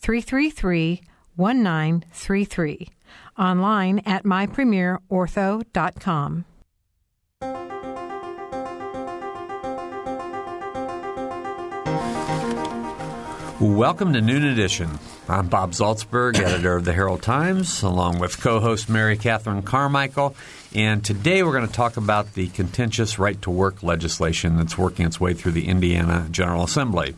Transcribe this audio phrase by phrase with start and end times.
[0.00, 1.02] 333
[1.36, 2.88] 1933.
[3.38, 6.44] Online at mypremierortho.com.
[13.60, 14.98] Welcome to Noon Edition.
[15.28, 20.34] I'm Bob Zaltsberg, editor of the Herald Times, along with co host Mary Catherine Carmichael.
[20.74, 25.04] And today we're going to talk about the contentious right to work legislation that's working
[25.04, 27.14] its way through the Indiana General Assembly.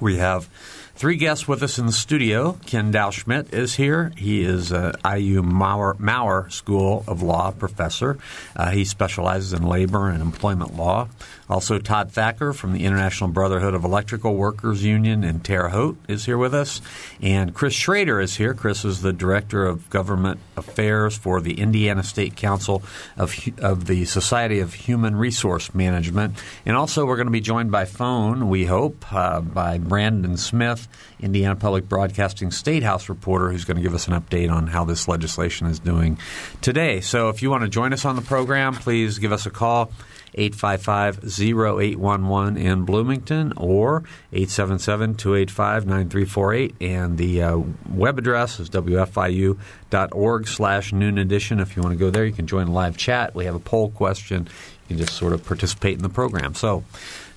[0.00, 0.48] We have
[0.96, 2.56] Three guests with us in the studio.
[2.66, 4.12] Ken Dau-Schmidt is here.
[4.16, 8.16] He is a IU Maurer, Maurer School of Law professor.
[8.54, 11.08] Uh, he specializes in labor and employment law.
[11.50, 16.24] Also, Todd Thacker from the International Brotherhood of Electrical Workers Union in Terre Haute is
[16.24, 16.80] here with us.
[17.20, 18.54] And Chris Schrader is here.
[18.54, 22.82] Chris is the Director of Government Affairs for the Indiana State Council
[23.18, 26.36] of, of the Society of Human Resource Management.
[26.64, 30.83] And also, we're going to be joined by phone, we hope, uh, by Brandon Smith,
[31.20, 34.84] Indiana Public Broadcasting State House reporter, who's going to give us an update on how
[34.84, 36.18] this legislation is doing
[36.60, 37.00] today.
[37.00, 39.90] So if you want to join us on the program, please give us a call.
[40.36, 46.74] 855-0811 in Bloomington or 877-285-9348.
[46.80, 51.60] And the uh, web address is wfiu.org slash noon edition.
[51.60, 53.34] If you want to go there, you can join live chat.
[53.34, 54.48] We have a poll question.
[54.88, 56.54] You can just sort of participate in the program.
[56.54, 56.84] So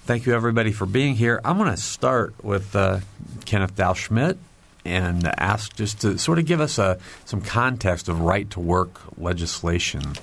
[0.08, 1.42] thank you, everybody, for being here.
[1.44, 3.02] I'm going to start with uh,
[3.44, 4.38] Kenneth Dau-Schmidt
[4.86, 9.02] and ask just to sort of give us a, some context of right to work
[9.18, 10.14] legislation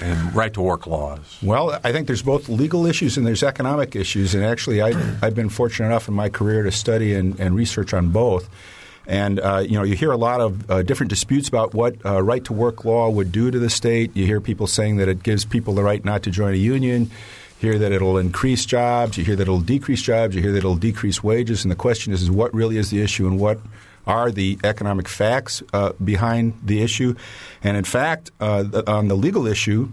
[0.00, 1.38] and right to work laws?
[1.42, 4.34] Well, I think there's both legal issues and there's economic issues.
[4.34, 4.88] And actually, I,
[5.20, 8.48] I've been fortunate enough in my career to study and, and research on both.
[9.06, 12.22] And uh, you know, you hear a lot of uh, different disputes about what uh,
[12.22, 14.16] right to work law would do to the state.
[14.16, 17.10] You hear people saying that it gives people the right not to join a union.
[17.64, 19.16] You hear that it'll increase jobs.
[19.16, 20.36] You hear that it'll decrease jobs.
[20.36, 21.64] You hear that it'll decrease wages.
[21.64, 23.58] And the question is, is what really is the issue and what
[24.06, 27.14] are the economic facts uh, behind the issue.
[27.62, 29.88] And in fact, uh, on the legal issue,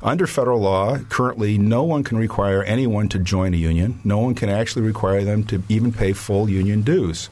[0.00, 3.98] under federal law, currently no one can require anyone to join a union.
[4.04, 7.30] No one can actually require them to even pay full union dues.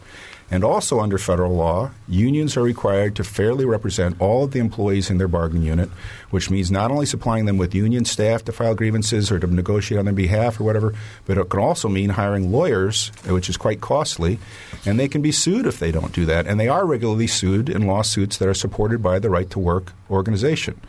[0.49, 5.11] And also under federal law, unions are required to fairly represent all of the employees
[5.11, 5.91] in their bargain unit,
[6.31, 9.99] which means not only supplying them with union staff to file grievances or to negotiate
[9.99, 13.81] on their behalf or whatever, but it can also mean hiring lawyers, which is quite
[13.81, 14.39] costly,
[14.85, 16.47] and they can be sued if they don't do that.
[16.47, 19.95] And they are regularly sued in lawsuits that are supported by the Right to Work
[20.09, 20.81] organization.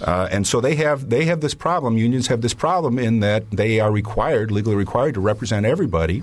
[0.00, 1.96] Uh, and so they have they have this problem.
[1.96, 6.22] Unions have this problem in that they are required, legally required, to represent everybody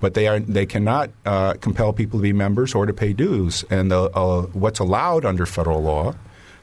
[0.00, 3.64] but they are they cannot uh, compel people to be members or to pay dues.
[3.70, 6.14] And the, uh, what's allowed under federal law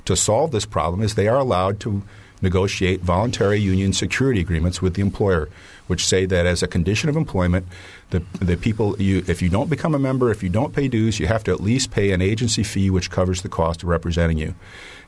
[0.05, 2.01] to solve this problem is they are allowed to
[2.41, 5.49] negotiate voluntary union security agreements with the employer,
[5.87, 7.65] which say that as a condition of employment,
[8.09, 11.19] the, the people you, if you don't become a member, if you don't pay dues,
[11.19, 14.37] you have to at least pay an agency fee which covers the cost of representing
[14.37, 14.55] you.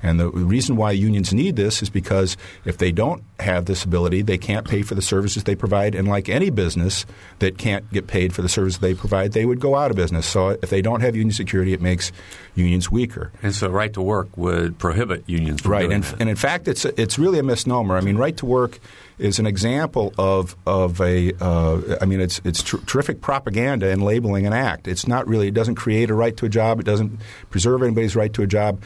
[0.02, 4.22] And the reason why unions need this is because if they don't have this ability,
[4.22, 5.94] they can't pay for the services they provide.
[5.94, 7.06] And like any business
[7.40, 10.26] that can't get paid for the services they provide, they would go out of business.
[10.26, 12.14] So if they don't have union security, it makes
[12.56, 13.32] unions weaker.
[13.44, 15.92] And so right to work would prohibit unions from right.
[15.92, 17.98] and, and in fact, it's it's really a misnomer.
[17.98, 18.80] I mean, right to work
[19.18, 21.34] is an example of of a.
[21.40, 24.88] Uh, I mean, it's it's tr- terrific propaganda and labeling an act.
[24.88, 25.48] It's not really.
[25.48, 26.80] It doesn't create a right to a job.
[26.80, 27.20] It doesn't
[27.50, 28.82] preserve anybody's right to a job.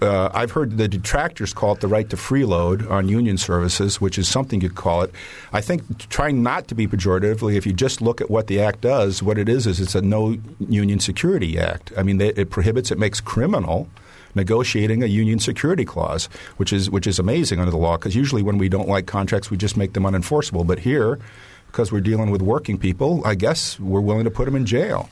[0.00, 4.18] Uh, I've heard the detractors call it the right to freeload on union services, which
[4.18, 5.12] is something you'd call it.
[5.52, 8.80] I think trying not to be pejoratively, if you just look at what the act
[8.80, 11.92] does, what it is is it's a no union security act.
[11.94, 13.88] I mean, they, it prohibits, it makes criminal
[14.34, 18.42] negotiating a union security clause, which is which is amazing under the law because usually
[18.42, 20.66] when we don't like contracts, we just make them unenforceable.
[20.66, 21.18] But here,
[21.66, 25.08] because we're dealing with working people, I guess we're willing to put them in jail.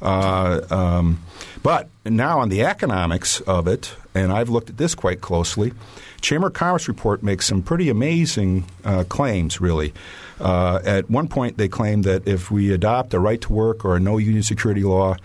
[0.00, 1.22] Uh, um,
[1.62, 5.72] but now on the economics of it, and I've looked at this quite closely.
[6.20, 9.92] Chamber of Commerce report makes some pretty amazing uh, claims, really.
[10.40, 13.96] Uh, at one point, they claim that if we adopt a right to work or
[13.96, 15.16] a no union security law,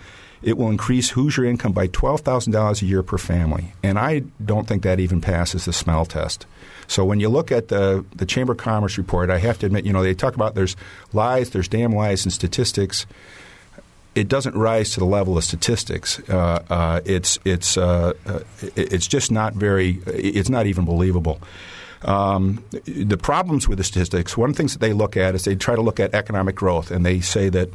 [0.42, 3.72] it will increase Hoosier income by $12,000 a year per family.
[3.82, 6.46] And I don't think that even passes the smell test.
[6.86, 9.84] So when you look at the, the Chamber of Commerce report, I have to admit,
[9.84, 10.76] you know, they talk about there's
[11.12, 13.06] lies, there's damn lies and statistics.
[14.14, 16.18] it doesn't rise to the level of statistics.
[16.28, 18.40] Uh, uh, it's it's uh, uh
[18.74, 20.00] it's just not very.
[20.06, 21.40] It's not even believable.
[22.02, 25.44] Um, the problems with the statistics, one of the things that they look at is
[25.44, 27.70] they try to look at economic growth, and they say that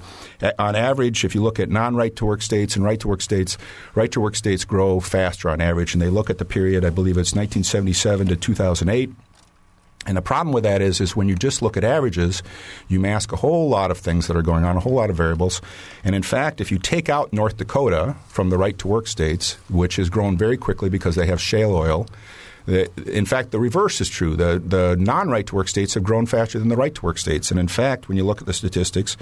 [0.58, 3.58] on average, if you look at non-right to work states and right to work states,
[3.96, 5.94] right to work states grow faster on average.
[5.94, 9.10] And they look at the period, I believe it's 1977 to 2008.
[10.06, 12.44] And the problem with that is, is when you just look at averages,
[12.90, 15.16] you mask a whole lot of things that are going on, a whole lot of
[15.16, 15.62] variables.
[16.04, 19.54] And in fact, if you take out North Dakota from the right to work states,
[19.70, 22.08] which has grown very quickly because they have shale oil,
[22.68, 24.36] in fact, the reverse is true.
[24.36, 27.18] The, the non right to work states have grown faster than the right to work
[27.18, 27.52] states.
[27.52, 29.18] And in fact, when you look at the statistics,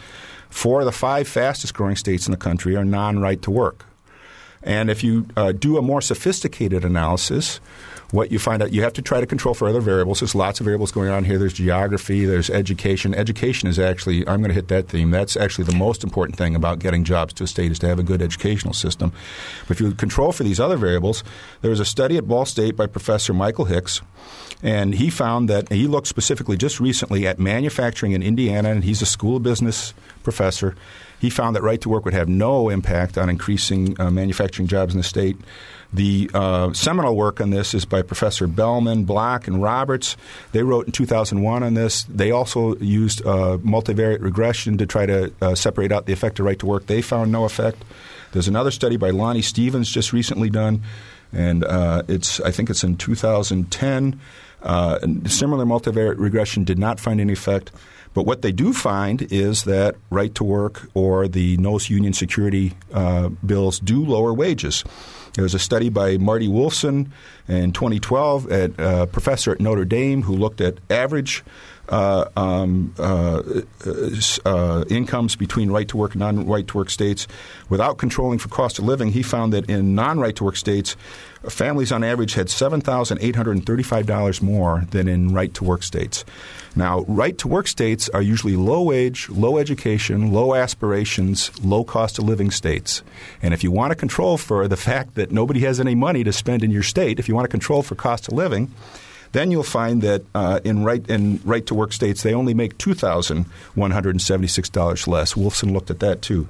[0.50, 3.86] four of the five fastest growing states in the country are non right to work.
[4.64, 7.60] And if you uh, do a more sophisticated analysis,
[8.12, 10.20] what you find out you have to try to control for other variables.
[10.20, 11.38] There's lots of variables going on here.
[11.38, 12.26] There's geography.
[12.26, 13.14] There's education.
[13.16, 15.12] Education is actually I'm going to hit that theme.
[15.12, 18.00] That's actually the most important thing about getting jobs to a state is to have
[18.00, 19.12] a good educational system.
[19.68, 21.24] But if you control for these other variables,
[21.62, 24.02] there was a study at Ball State by Professor Michael Hicks.
[24.64, 29.02] And he found that he looked specifically just recently at manufacturing in Indiana, and he's
[29.02, 30.76] a school of business professor.
[31.20, 34.94] He found that right to work would have no impact on increasing uh, manufacturing jobs
[34.94, 35.38] in the state.
[35.94, 40.16] The uh, seminal work on this is by Professor Belman, Black, and Roberts.
[40.54, 42.04] They wrote in 2001 on this.
[42.04, 46.46] They also used uh, multivariate regression to try to uh, separate out the effect of
[46.46, 46.86] right to work.
[46.86, 47.84] They found no effect.
[48.32, 50.84] There's another study by Lonnie Stevans just recently done,
[51.34, 54.20] and uh, it's I think it's in 2010.
[54.64, 57.72] Uh, similar multivariate regression did not find any effect.
[58.14, 62.74] But what they do find is that right to work or the no union security
[62.94, 64.84] uh, bills do lower wages.
[65.34, 67.10] There was a study by Marty Wolfson
[67.48, 71.44] in 2012 at a uh, professor at Notre Dame who looked at average
[71.92, 73.44] uh, um, uh,
[74.46, 77.28] uh, incomes between right to work and non right to work states
[77.70, 79.10] without controlling for cost of living.
[79.10, 80.96] He found that in non right to work states,
[81.50, 86.24] families on average had $7,835 more than in right to work states.
[86.76, 92.20] Now, right to work states are usually low wage, low education, low aspirations, low cost
[92.20, 93.04] of living states.
[93.42, 96.32] And if you want to control for the fact that nobody has any money to
[96.32, 98.72] spend in your state, if you want to control for cost of living,
[99.32, 102.78] then you'll find that uh, in right in right to work states they only make
[102.78, 103.46] two thousand
[103.76, 105.34] one hundred and seventy six dollars less.
[105.34, 106.48] Wolfson looked at that too.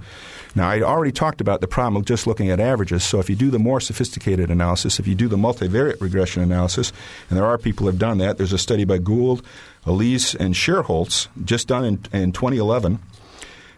[0.53, 3.05] Now, I already talked about the problem of just looking at averages.
[3.05, 6.91] So, if you do the more sophisticated analysis, if you do the multivariate regression analysis,
[7.29, 9.45] and there are people who have done that, there's a study by Gould,
[9.85, 12.99] Elise, and Shierholz just done in, in 2011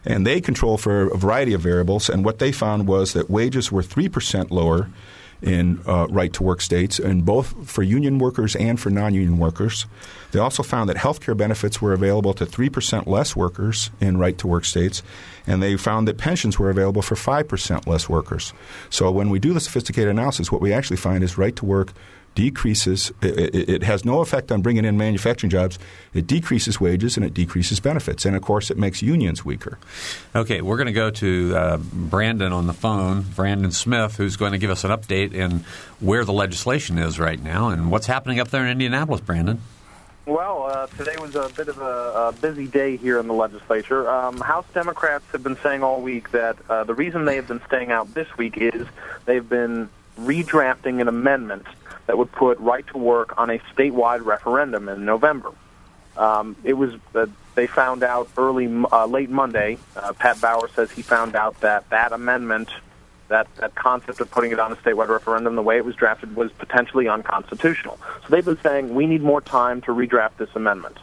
[0.06, 2.10] and they control for a variety of variables.
[2.10, 4.90] And what they found was that wages were 3% lower
[5.44, 9.38] in uh, right to work states, and both for union workers and for non union
[9.38, 9.86] workers.
[10.32, 14.36] They also found that health care benefits were available to 3% less workers in right
[14.38, 15.02] to work states,
[15.46, 18.52] and they found that pensions were available for 5% less workers.
[18.90, 21.92] So when we do the sophisticated analysis, what we actually find is right to work
[22.34, 25.78] decreases, it, it, has no effect on bringing in manufacturing jobs.
[26.12, 28.24] It decreases wages and it decreases benefits.
[28.24, 29.78] And of course, it makes unions weaker.
[30.34, 34.52] Okay, we're going to go to uh, Brandon on the phone, Brandon Smith, who's going
[34.52, 35.64] to give us an update in
[36.00, 39.60] where the legislation is right now and what's happening up there in Indianapolis, Brandon.
[40.26, 44.08] Well, uh, today was a bit of a, a, busy day here in the legislature.
[44.08, 47.60] Um, House Democrats have been saying all week that uh, the reason they have been
[47.66, 48.86] staying out this week is
[49.26, 51.66] they've been redrafting an amendment
[52.06, 55.52] that would put right to work on a statewide referendum in November.
[56.16, 59.78] Um, it was uh, they found out early, uh, late Monday.
[59.96, 62.68] Uh, Pat Bauer says he found out that that amendment,
[63.28, 66.36] that that concept of putting it on a statewide referendum, the way it was drafted,
[66.36, 67.98] was potentially unconstitutional.
[68.22, 70.98] So they've been saying we need more time to redraft this amendment.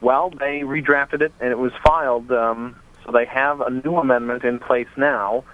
[0.00, 2.30] Well, they redrafted it and it was filed.
[2.32, 5.44] Um, so they have a new amendment in place now,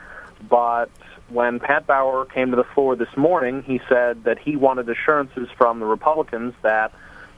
[0.48, 0.90] but
[1.30, 5.48] when Pat Bauer came to the floor this morning, he said that he wanted assurances
[5.56, 6.92] from the Republicans that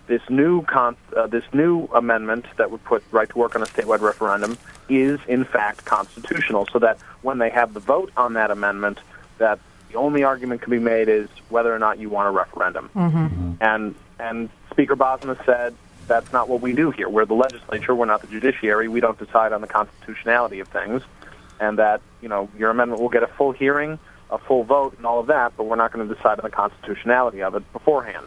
[0.06, 3.66] this new con- uh, this new amendment that would put right to work on a
[3.66, 8.50] statewide referendum is in fact constitutional, so that when they have the vote on that
[8.50, 8.98] amendment,
[9.38, 12.90] that the only argument can be made is whether or not you want a referendum.
[12.94, 13.52] Mm-hmm.
[13.60, 15.74] And and Speaker Bosma said
[16.06, 17.08] that's not what we do here.
[17.08, 17.94] We're the legislature.
[17.94, 18.88] We're not the judiciary.
[18.88, 21.02] We don't decide on the constitutionality of things
[21.60, 23.98] and that you know your amendment will get a full hearing,
[24.30, 26.50] a full vote, and all of that, but we're not going to decide on the
[26.50, 28.26] constitutionality of it beforehand.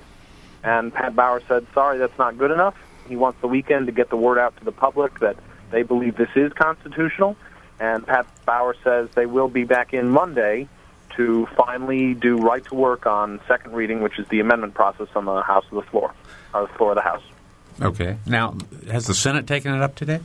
[0.63, 2.75] And Pat Bauer said, "Sorry, that's not good enough."
[3.07, 5.35] He wants the weekend to get the word out to the public that
[5.71, 7.35] they believe this is constitutional.
[7.79, 10.69] And Pat Bauer says they will be back in Monday
[11.17, 15.25] to finally do right to work on second reading, which is the amendment process on
[15.25, 16.13] the House of the floor,
[16.53, 17.23] or the floor of the House.
[17.81, 18.17] Okay.
[18.25, 18.55] Now,
[18.89, 20.21] has the Senate taken it up today?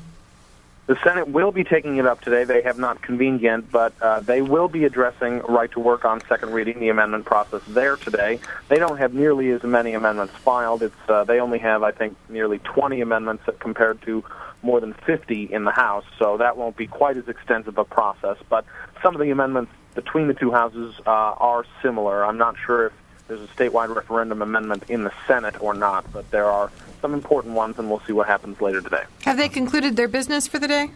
[0.88, 2.44] The Senate will be taking it up today.
[2.44, 6.22] They have not convened yet, but uh, they will be addressing right to work on
[6.26, 8.40] second reading, the amendment process there today.
[8.68, 10.82] They don't have nearly as many amendments filed.
[10.82, 14.24] It's uh, they only have, I think, nearly 20 amendments compared to
[14.62, 16.06] more than 50 in the House.
[16.18, 18.38] So that won't be quite as extensive a process.
[18.48, 18.64] But
[19.02, 22.24] some of the amendments between the two houses uh, are similar.
[22.24, 22.92] I'm not sure if
[23.28, 26.70] there's a statewide referendum amendment in the Senate or not, but there are
[27.00, 29.04] some important ones, and we'll see what happens later today.
[29.22, 30.90] Have they concluded their business for the day?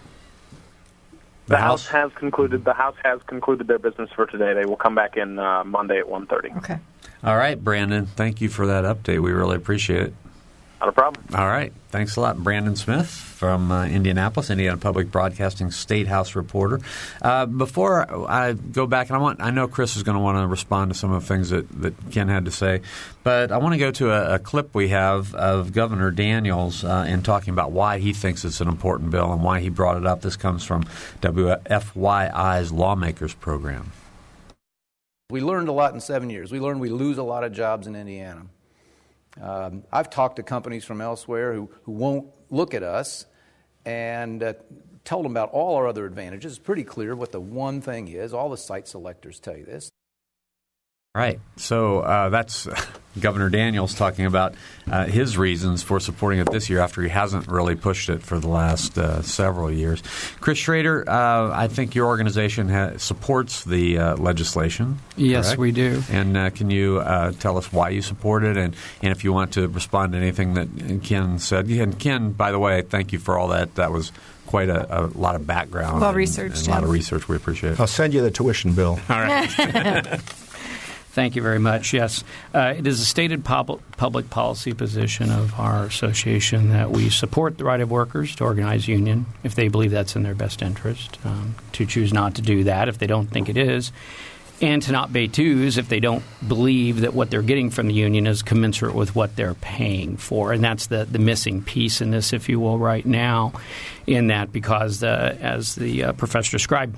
[1.11, 1.19] The,
[1.51, 1.87] the House?
[1.87, 2.11] House?
[2.11, 2.65] has concluded.
[2.65, 4.55] The House has concluded their business for today.
[4.55, 6.57] They will come back in uh, Monday at 1.30.
[6.59, 6.79] Okay.
[7.23, 8.07] All right, Brandon.
[8.07, 9.21] Thank you for that update.
[9.21, 10.15] We really appreciate it.
[10.83, 11.25] Not a problem.
[11.33, 11.73] All right.
[11.91, 12.43] Thanks a lot.
[12.43, 16.81] Brandon Smith from uh, Indianapolis, Indiana Public Broadcasting State House reporter.
[17.21, 20.39] Uh, before I go back, and I want I know Chris is going to want
[20.39, 22.81] to respond to some of the things that, that Ken had to say,
[23.23, 27.07] but I want to go to a, a clip we have of Governor Daniels uh,
[27.09, 30.05] in talking about why he thinks it's an important bill and why he brought it
[30.05, 30.23] up.
[30.23, 30.83] This comes from
[31.21, 33.93] WFYI's Lawmakers Program.
[35.31, 36.51] We learned a lot in seven years.
[36.51, 38.47] We learned we lose a lot of jobs in Indiana.
[39.41, 43.27] Um, I've talked to companies from elsewhere who, who won't look at us
[43.85, 44.55] and uh,
[45.05, 46.53] told them about all our other advantages.
[46.53, 48.35] It's pretty clear what the one thing is.
[48.35, 49.92] All the site selectors tell you this.
[51.14, 51.40] Right.
[51.57, 52.66] So uh, that's
[53.21, 54.54] Governor Daniels talking about
[54.90, 58.38] uh, his reasons for supporting it this year after he hasn't really pushed it for
[58.38, 60.02] the last uh, several years.
[60.40, 65.00] Chris Schrader, uh, I think your organization ha- supports the uh, legislation.
[65.19, 65.61] Yes, correct?
[65.61, 66.02] we do.
[66.11, 67.02] And uh, can you
[67.40, 70.54] tell us why you support it and, and if you want to respond to anything
[70.54, 71.66] that Ken said?
[71.69, 73.75] And Ken, by the way, thank you for all that.
[73.75, 74.12] That was
[74.47, 76.00] quite a, a, lot of background.
[76.00, 76.66] Well researched.
[76.66, 77.28] A lot of research.
[77.28, 77.81] We appreciate it.
[77.81, 78.99] I'll send you the tuition bill.
[79.11, 80.21] All right.
[81.12, 81.92] Thank you very much.
[81.92, 87.11] Yes, uh, it is a stated pub- public policy position of our association that we
[87.11, 90.62] support the right of workers to organize union if they believe that's in their best
[90.62, 93.92] interest, um, to choose not to do that if they don't think it is,
[94.62, 97.95] and to not pay dues if they don't believe that what they're getting from the
[97.95, 100.50] union is commensurate with what they're paying for.
[100.54, 103.52] And that's the, the missing piece in this, if you will, right now,
[104.07, 106.97] in that because, uh, as the uh, professor described,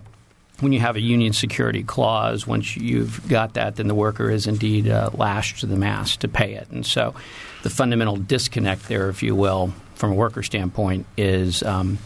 [0.65, 4.47] when you have a union security clause, once you've got that, then the worker is
[4.47, 6.69] indeed uh, lashed to the mast to pay it.
[6.71, 7.15] And so
[7.63, 11.99] the fundamental disconnect there, if you will, from a worker standpoint, is um,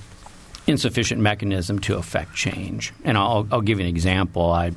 [0.67, 2.93] insufficient mechanism to affect change.
[3.05, 4.51] And I'll, I'll give you an example.
[4.51, 4.73] I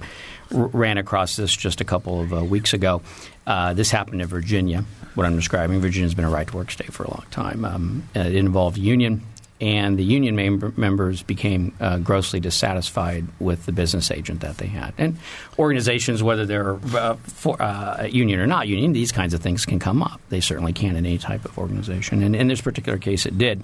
[0.54, 3.02] r- ran across this just a couple of uh, weeks ago.
[3.48, 4.86] Uh, this happened in Virginia.
[5.16, 7.66] What I'm describing, Virginia has been a right to work state for a long time.
[7.66, 9.24] Um, it involved union
[9.62, 14.66] and the union mem- members became uh, grossly dissatisfied with the business agent that they
[14.66, 14.94] had.
[14.98, 15.18] And
[15.60, 19.78] organizations, whether they're uh, for, uh, union or not union, these kinds of things can
[19.78, 20.20] come up.
[20.30, 22.24] They certainly can in any type of organization.
[22.24, 23.64] And in this particular case, it did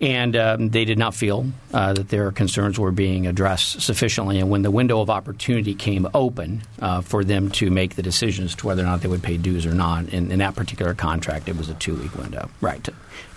[0.00, 4.40] and um, they did not feel uh, that their concerns were being addressed sufficiently.
[4.40, 8.44] And when the window of opportunity came open uh, for them to make the decision
[8.44, 10.94] as to whether or not they would pay dues or not, in, in that particular
[10.94, 12.50] contract, it was a two week window.
[12.60, 12.86] Right.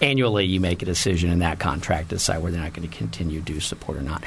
[0.01, 2.95] Annually, you make a decision in that contract to decide whether they're not going to
[2.95, 4.23] continue dues support or not.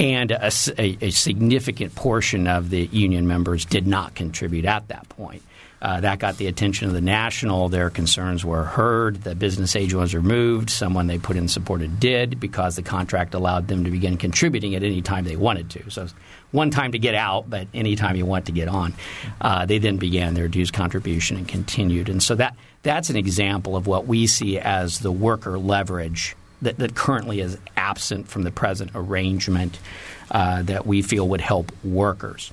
[0.00, 5.08] And a, a, a significant portion of the union members did not contribute at that
[5.08, 5.42] point.
[5.80, 7.68] Uh, that got the attention of the national.
[7.68, 9.22] Their concerns were heard.
[9.22, 10.70] The business agent was removed.
[10.70, 14.82] Someone they put in supported did because the contract allowed them to begin contributing at
[14.82, 15.90] any time they wanted to.
[15.90, 16.08] So
[16.50, 18.94] one time to get out, but any time you want to get on.
[19.40, 22.08] Uh, they then began their dues contribution and continued.
[22.08, 26.78] And so that that's an example of what we see as the worker leverage that,
[26.78, 29.78] that currently is absent from the present arrangement
[30.30, 32.52] uh, that we feel would help workers.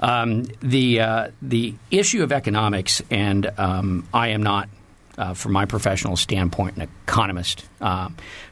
[0.00, 4.68] Um, the uh, the issue of economics, and um, I am not,
[5.18, 8.08] uh, from my professional standpoint, an economist, uh,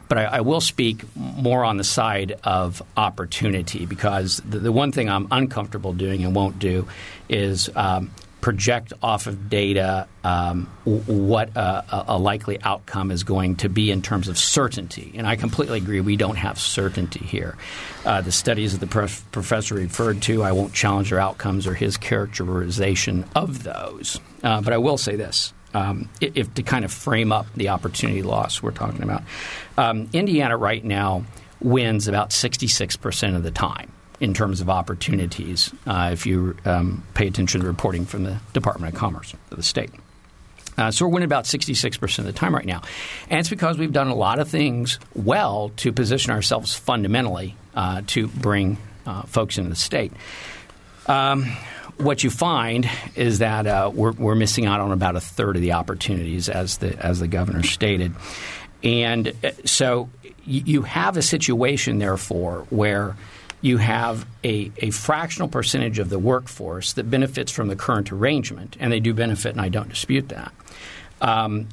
[0.07, 4.91] but I, I, will speak more on the side of opportunity because the, the, one
[4.91, 6.87] thing I'm uncomfortable doing and won't do
[7.29, 8.11] is um,
[8.41, 14.01] project off of data um, what a, a, likely outcome is going to be in
[14.01, 15.13] terms of certainty.
[15.15, 17.55] And I completely agree, we don't have certainty here.
[18.03, 21.73] Uh, the studies that the prof- professor referred to, I won't challenge their outcomes or
[21.73, 24.19] his characterization of those.
[24.43, 25.53] Uh, but I will say this.
[25.73, 29.23] Um, if to kind of frame up the opportunity loss we're talking about,
[29.77, 31.23] um, Indiana right now
[31.61, 37.27] wins about 66% of the time in terms of opportunities uh, if you um, pay
[37.27, 39.89] attention to reporting from the Department of Commerce of the state.
[40.77, 42.81] Uh, so we're winning about 66% of the time right now.
[43.29, 48.03] And it's because we've done a lot of things well to position ourselves fundamentally uh,
[48.07, 50.13] to bring uh, folks into the state.
[51.07, 51.45] Um,
[51.97, 55.61] what you find is that uh, we're, we're, missing out on about a third of
[55.61, 58.13] the opportunities, as the, as the governor stated.
[58.83, 60.09] And uh, so
[60.45, 63.15] you have a situation, therefore, where
[63.61, 68.75] you have a, a fractional percentage of the workforce that benefits from the current arrangement,
[68.79, 70.51] and they do benefit, and I don't dispute that.
[71.21, 71.67] Um,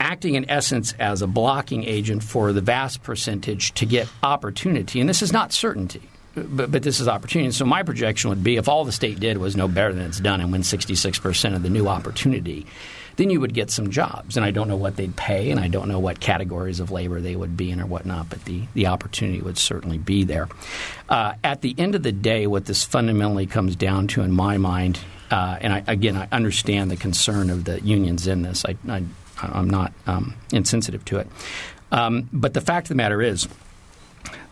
[0.00, 5.08] acting in essence as a blocking agent for the vast percentage to get opportunity, and
[5.08, 6.02] this is not certainty.
[6.32, 7.50] But, but this is opportunity.
[7.50, 10.20] So my projection would be if all the state did was no better than it's
[10.20, 12.66] done and win 66% of the new opportunity,
[13.16, 14.36] then you would get some jobs.
[14.36, 17.20] And I don't know what they'd pay, and I don't know what categories of labor
[17.20, 20.48] they would be in or whatnot, but the, the opportunity would certainly be there.
[21.08, 24.56] Uh, at the end of the day, what this fundamentally comes down to, in my
[24.56, 25.00] mind,
[25.30, 28.64] uh, and I, again, I understand the concern of the unions in this.
[28.64, 28.76] I,
[29.42, 31.28] am not um, insensitive to it.
[31.92, 33.48] Um, but the fact of the matter is,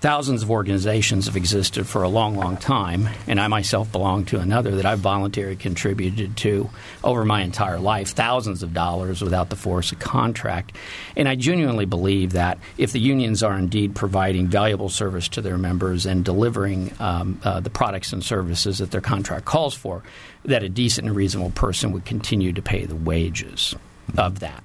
[0.01, 4.39] thousands of organizations have existed for a long, long time, and I myself belong to
[4.39, 6.71] another that I've voluntarily contributed to
[7.03, 10.77] over my entire life, thousands of dollars without the force of contract.
[11.17, 15.59] And I genuinely believe that if the unions are indeed providing valuable service to their
[15.59, 20.03] members and delivering um, uh, the products and services that their contract calls for,
[20.45, 23.75] that a decent and reasonable person would continue to pay the wages
[24.17, 24.63] of that.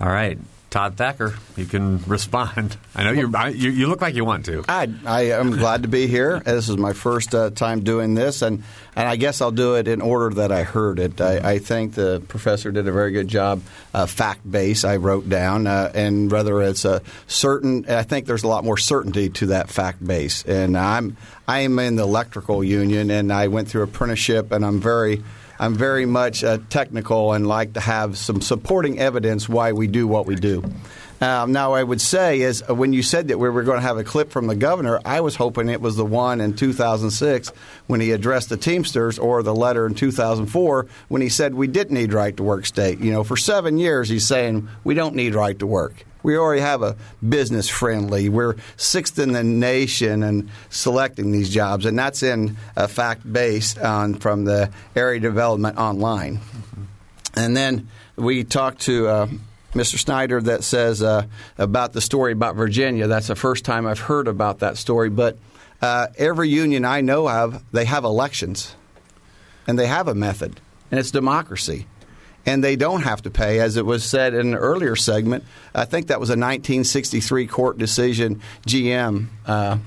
[0.00, 0.38] All right.
[0.70, 2.76] Todd Thacker, you can respond.
[2.94, 4.64] I know you you look like you want to.
[4.68, 6.38] I, I am glad to be here.
[6.38, 8.62] This is my first uh, time doing this, and,
[8.94, 11.20] and I guess I'll do it in order that I heard it.
[11.20, 13.62] I, I think the professor did a very good job,
[13.92, 14.84] uh, fact base.
[14.84, 18.78] I wrote down, uh, and whether it's a certain, I think there's a lot more
[18.78, 20.44] certainty to that fact base.
[20.44, 21.16] And I'm
[21.48, 25.24] I am in the electrical union, and I went through apprenticeship, and I'm very
[25.60, 30.08] I'm very much uh, technical and like to have some supporting evidence why we do
[30.08, 30.64] what we do.
[31.20, 33.86] Um, now, I would say is uh, when you said that we were going to
[33.86, 37.52] have a clip from the governor, I was hoping it was the one in 2006
[37.86, 41.92] when he addressed the Teamsters, or the letter in 2004 when he said we didn't
[41.92, 43.00] need right to work state.
[43.00, 46.06] You know, for seven years he's saying we don't need right to work.
[46.22, 46.96] We already have a
[47.26, 48.28] business friendly.
[48.28, 53.78] We're sixth in the nation in selecting these jobs, and that's in a fact based
[53.78, 56.40] on from the area development online.
[57.34, 59.28] And then we talked to uh,
[59.72, 59.98] Mr.
[59.98, 61.26] Snyder that says uh,
[61.58, 63.06] about the story about Virginia.
[63.06, 65.10] That's the first time I've heard about that story.
[65.10, 65.38] But
[65.80, 68.74] uh, every union I know of, they have elections,
[69.66, 71.86] and they have a method, and it's democracy
[72.46, 75.44] and they don't have to pay, as it was said in an earlier segment.
[75.74, 79.78] I think that was a 1963 court decision, GM, uh,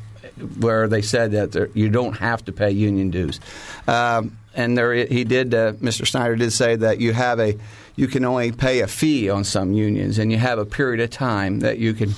[0.60, 3.39] where they said that you don't have to pay union dues.
[3.88, 5.54] Um, and there, he did.
[5.54, 6.08] Uh, Mr.
[6.08, 7.58] Snyder did say that you have a,
[7.96, 11.10] you can only pay a fee on some unions, and you have a period of
[11.10, 12.14] time that you can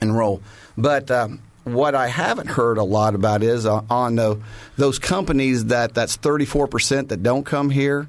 [0.00, 0.42] enroll.
[0.76, 4.40] But um, what I haven't heard a lot about is uh, on the,
[4.76, 8.08] those companies that that's 34 percent that don't come here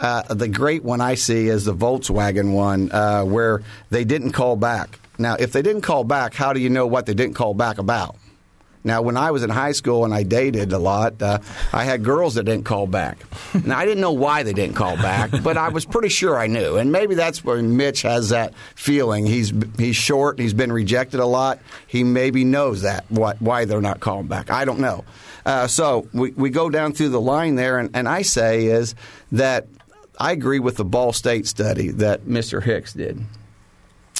[0.00, 4.56] uh, the great one I see is the Volkswagen one, uh, where they didn't call
[4.56, 4.98] back.
[5.18, 7.76] Now, if they didn't call back, how do you know what they didn't call back
[7.76, 8.16] about?
[8.82, 11.40] Now, when I was in high school and I dated a lot, uh,
[11.72, 13.18] I had girls that didn't call back.
[13.64, 16.46] Now, I didn't know why they didn't call back, but I was pretty sure I
[16.46, 16.76] knew.
[16.76, 19.26] And maybe that's where Mitch has that feeling.
[19.26, 20.38] He's he's short.
[20.38, 21.58] He's been rejected a lot.
[21.86, 24.50] He maybe knows that what why they're not calling back.
[24.50, 25.04] I don't know.
[25.44, 28.94] Uh, so we, we go down through the line there, and, and I say is
[29.32, 29.66] that
[30.18, 32.62] I agree with the Ball State study that Mr.
[32.62, 33.20] Hicks did.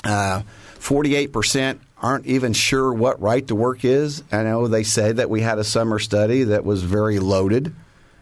[0.03, 0.43] Uh,
[0.79, 4.23] 48% aren't even sure what right to work is.
[4.33, 7.75] I know they said that we had a summer study that was very loaded,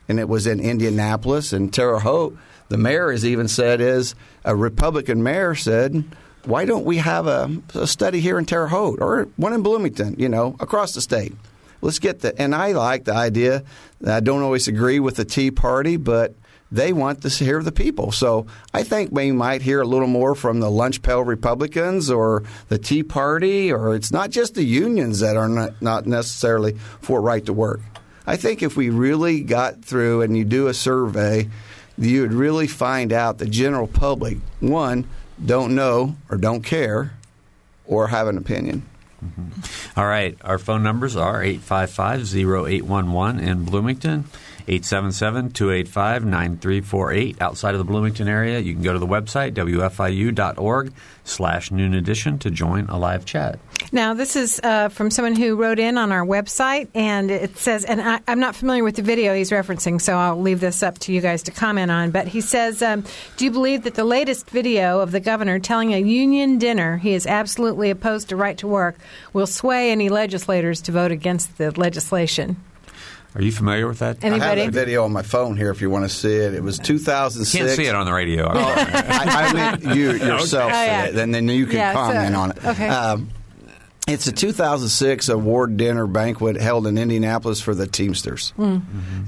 [0.08, 2.36] and it was in Indianapolis and Terre Haute.
[2.68, 4.14] The mayor has even said is
[4.44, 6.04] a Republican mayor said,
[6.44, 10.16] why don't we have a, a study here in Terre Haute or one in Bloomington,
[10.18, 11.34] you know, across the state?
[11.80, 13.62] Let's get the, and I like the idea.
[14.04, 16.34] I don't always agree with the Tea Party, but–
[16.70, 18.12] they want to hear the people.
[18.12, 22.44] So I think we might hear a little more from the lunch pail Republicans or
[22.68, 27.20] the Tea Party, or it's not just the unions that are not, not necessarily for
[27.20, 27.80] right to work.
[28.26, 31.48] I think if we really got through and you do a survey,
[31.96, 35.08] you would really find out the general public, one,
[35.44, 37.14] don't know or don't care
[37.86, 38.82] or have an opinion.
[39.24, 39.98] Mm-hmm.
[39.98, 40.36] All right.
[40.42, 44.26] Our phone numbers are 855 0811 in Bloomington
[44.68, 48.58] 877 285 9348 outside of the Bloomington area.
[48.58, 50.92] You can go to the website, wfiu.org
[51.24, 53.58] slash noon edition to join a live chat.
[53.92, 57.84] Now, this is uh, from someone who wrote in on our website, and it says,
[57.84, 60.98] and I, am not familiar with the video he's referencing, so I'll leave this up
[61.00, 62.10] to you guys to comment on.
[62.10, 63.04] But he says, um,
[63.36, 67.14] Do you believe that the latest video of the governor telling a union dinner he
[67.14, 68.96] is absolutely opposed to right to work
[69.32, 72.56] will sway any legislators to vote against the legislation?
[73.34, 74.24] Are you familiar with that?
[74.24, 76.54] I have a video on my phone here if you want to see it.
[76.54, 77.52] It was 2006.
[77.66, 78.46] Can't see it on the radio.
[78.48, 81.04] I, I meant you yourself, Oh, yeah.
[81.04, 82.64] it, and then you can Yeah, so- comment on it.
[82.64, 82.88] okay.
[82.88, 83.28] Um,
[84.08, 88.54] it's a 2006 award dinner banquet held in Indianapolis for the Teamsters.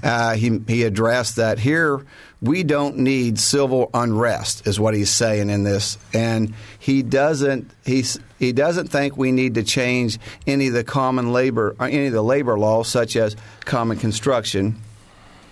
[0.03, 2.05] Uh, he he addressed that here
[2.41, 8.19] we don't need civil unrest is what he's saying in this, and he doesn't he's
[8.39, 12.13] he doesn't think we need to change any of the common labor or any of
[12.13, 14.81] the labor laws such as common construction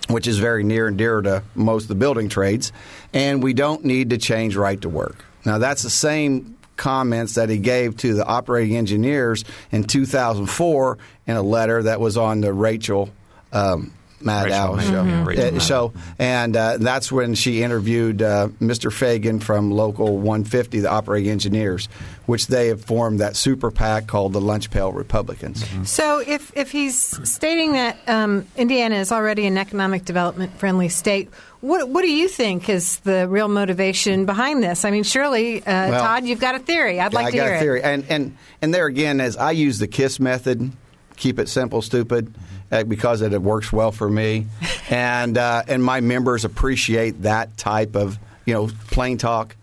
[0.09, 2.73] which is very near and dear to most of the building trades,
[3.13, 5.23] and we don't need to change right to work.
[5.45, 11.37] Now, that's the same comments that he gave to the operating engineers in 2004 in
[11.37, 13.11] a letter that was on the Rachel.
[13.53, 15.03] Um, Maddow Rachel show.
[15.05, 18.93] Maddow, yeah, Rachel Uh, show, and uh, that's when she interviewed uh, Mr.
[18.93, 21.89] Fagan from Local 150, the operating engineers,
[22.27, 25.65] which they have formed that super PAC called the Lunch Pail Republicans.
[25.89, 26.97] So, if, if he's
[27.29, 32.29] stating that um, Indiana is already an economic development friendly state, what, what do you
[32.29, 34.85] think is the real motivation behind this?
[34.85, 37.01] I mean, surely, uh, Well, Todd, you've got a theory.
[37.01, 39.51] I'd like I to got hear a theory, and and and there again, as I
[39.53, 40.71] use the KISS method,
[41.17, 44.47] keep it simple, stupid, uh, because it, it works well for me,
[44.91, 49.57] and uh, and my members appreciate that type of you know plain talk.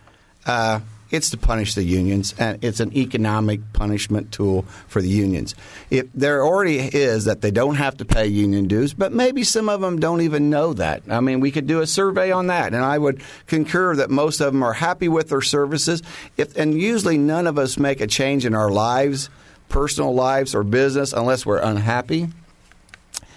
[0.46, 0.80] Uh,
[1.12, 5.54] it's to punish the unions, and it's an economic punishment tool for the unions.
[5.90, 9.70] If there already is that they don't have to pay union dues, but maybe some
[9.70, 11.04] of them don't even know that.
[11.10, 14.42] I mean, we could do a survey on that, and I would concur that most
[14.42, 16.02] of them are happy with their services.
[16.38, 19.30] If and usually none of us make a change in our lives,
[19.70, 22.30] personal lives or business, unless we're unhappy.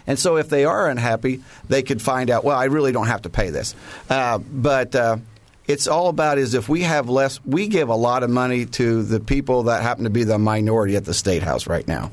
[0.09, 2.42] And so, if they are unhappy, they could find out.
[2.42, 3.77] Well, I really don't have to pay this,
[4.11, 5.18] uh, but uh,
[5.68, 7.44] it's all about is if we have less.
[7.44, 10.97] We give a lot of money to the people that happen to be the minority
[10.97, 12.11] at the state house right now.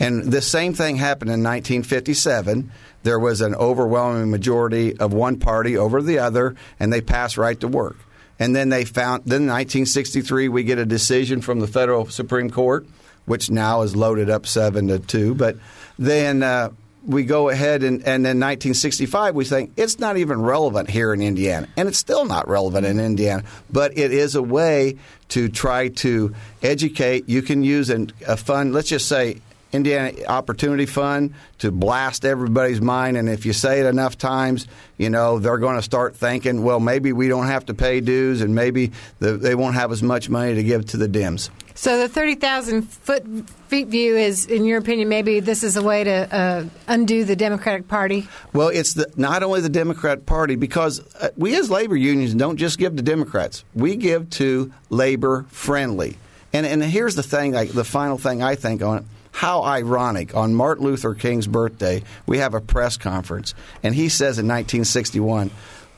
[0.00, 2.72] And the same thing happened in 1957.
[3.04, 7.58] There was an overwhelming majority of one party over the other, and they passed right
[7.60, 7.96] to work.
[8.40, 12.50] And then they found, then in 1963, we get a decision from the federal Supreme
[12.50, 12.86] Court,
[13.26, 15.36] which now is loaded up seven to two.
[15.36, 15.56] But
[15.96, 16.70] then uh,
[17.06, 21.20] we go ahead and, and in 1965, we think it's not even relevant here in
[21.20, 21.68] Indiana.
[21.76, 24.98] And it's still not relevant in Indiana, but it is a way
[25.30, 27.28] to try to educate.
[27.28, 29.40] You can use an, a fund, let's just say
[29.74, 33.16] Indiana Opportunity Fund to blast everybody's mind.
[33.16, 36.78] And if you say it enough times, you know, they're going to start thinking, well,
[36.78, 40.30] maybe we don't have to pay dues and maybe the, they won't have as much
[40.30, 41.50] money to give to the Dems.
[41.76, 43.24] So, the 30,000 foot
[43.66, 47.34] feet view is, in your opinion, maybe this is a way to uh, undo the
[47.34, 48.28] Democratic Party?
[48.52, 52.58] Well, it's the, not only the Democrat Party, because uh, we as labor unions don't
[52.58, 56.16] just give to Democrats, we give to labor friendly.
[56.52, 59.04] And, and here's the thing, like, the final thing I think on it.
[59.34, 60.36] How ironic.
[60.36, 65.50] On Martin Luther King's birthday, we have a press conference, and he says in 1961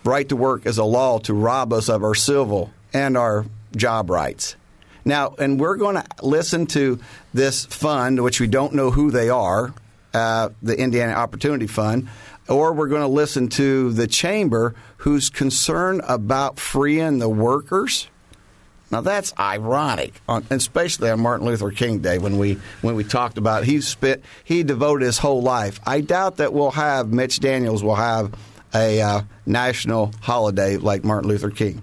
[0.05, 3.45] right to work is a law to rob us of our civil and our
[3.77, 4.57] job rights.
[5.05, 6.99] Now, and we're going to listen to
[7.35, 9.75] this fund, which we don't know who they are,
[10.15, 12.09] uh, the Indiana Opportunity Fund,
[12.49, 18.09] or we're going to listen to the chamber who's concerned about freeing the workers.
[18.97, 23.37] Now that's ironic, on, especially on Martin Luther King Day when we when we talked
[23.37, 25.81] about he spent he devoted his whole life.
[25.87, 28.33] I doubt that we'll have Mitch Daniels will have
[28.75, 31.83] a uh, national holiday like Martin Luther King.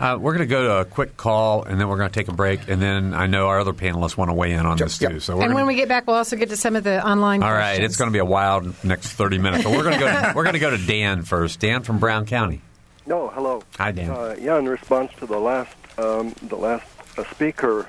[0.00, 2.26] Uh, we're going to go to a quick call, and then we're going to take
[2.26, 5.00] a break, and then I know our other panelists want to weigh in on this
[5.00, 5.10] yeah.
[5.10, 5.20] too.
[5.20, 7.06] So we're And gonna, when we get back, we'll also get to some of the
[7.08, 7.78] online all questions.
[7.78, 9.62] right, it's going to be a wild next thirty minutes.
[9.62, 10.06] But we're going to go.
[10.06, 11.60] To, we're going to go to Dan first.
[11.60, 12.62] Dan from Brown County.
[13.06, 13.62] No, hello.
[13.78, 14.10] Hi, Dan.
[14.10, 16.86] Uh, yeah, in response to the last um, the last
[17.18, 17.88] uh, speaker,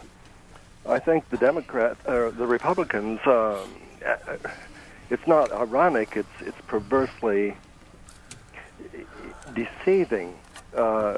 [0.88, 3.20] I think the Democrat or the Republicans.
[3.26, 3.70] Um,
[4.06, 4.38] uh,
[5.10, 6.16] it's not ironic.
[6.16, 7.56] It's it's perversely
[9.54, 10.36] deceiving.
[10.76, 11.18] Uh,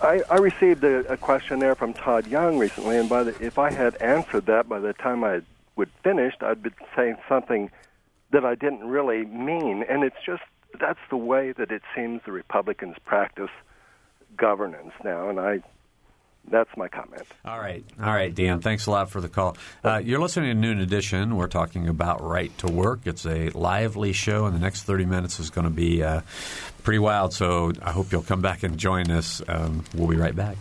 [0.00, 3.70] I, I received a, a questionnaire from Todd Young recently, and by the, if I
[3.70, 5.42] had answered that by the time I
[5.76, 7.70] would finished, I'd be saying something
[8.32, 10.42] that I didn't really mean, and it's just
[10.80, 13.50] that's the way that it seems the Republicans practice
[14.36, 15.62] governance now, and I
[16.50, 17.22] that's my comment.
[17.44, 17.84] All right.
[18.00, 18.60] All right, Dan.
[18.60, 19.56] Thanks a lot for the call.
[19.84, 21.36] Uh, you're listening to Noon Edition.
[21.36, 23.00] We're talking about right to work.
[23.04, 26.22] It's a lively show, and the next 30 minutes is going to be uh,
[26.82, 27.32] pretty wild.
[27.32, 29.40] So I hope you'll come back and join us.
[29.46, 30.56] Um, we'll be right back.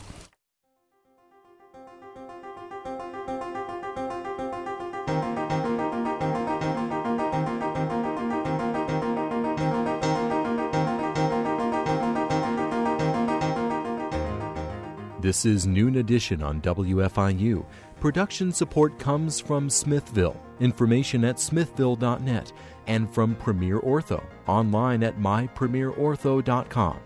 [15.22, 17.64] This is Noon Edition on WFIU.
[18.00, 22.52] Production support comes from Smithville, information at smithville.net,
[22.88, 27.00] and from Premier Ortho, online at mypremierortho.com.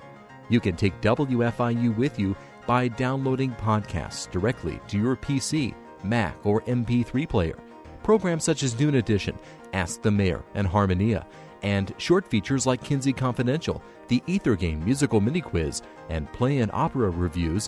[0.48, 5.76] You can take WFIU with you by downloading podcasts directly to your PC,
[6.06, 7.60] Mac, or MP3 player.
[8.02, 9.38] Programs such as Noon Edition,
[9.74, 11.28] Ask the Mayor, and Harmonia,
[11.64, 16.72] and short features like Kinsey Confidential, the Ether Game musical mini quiz, and play and
[16.72, 17.68] opera reviews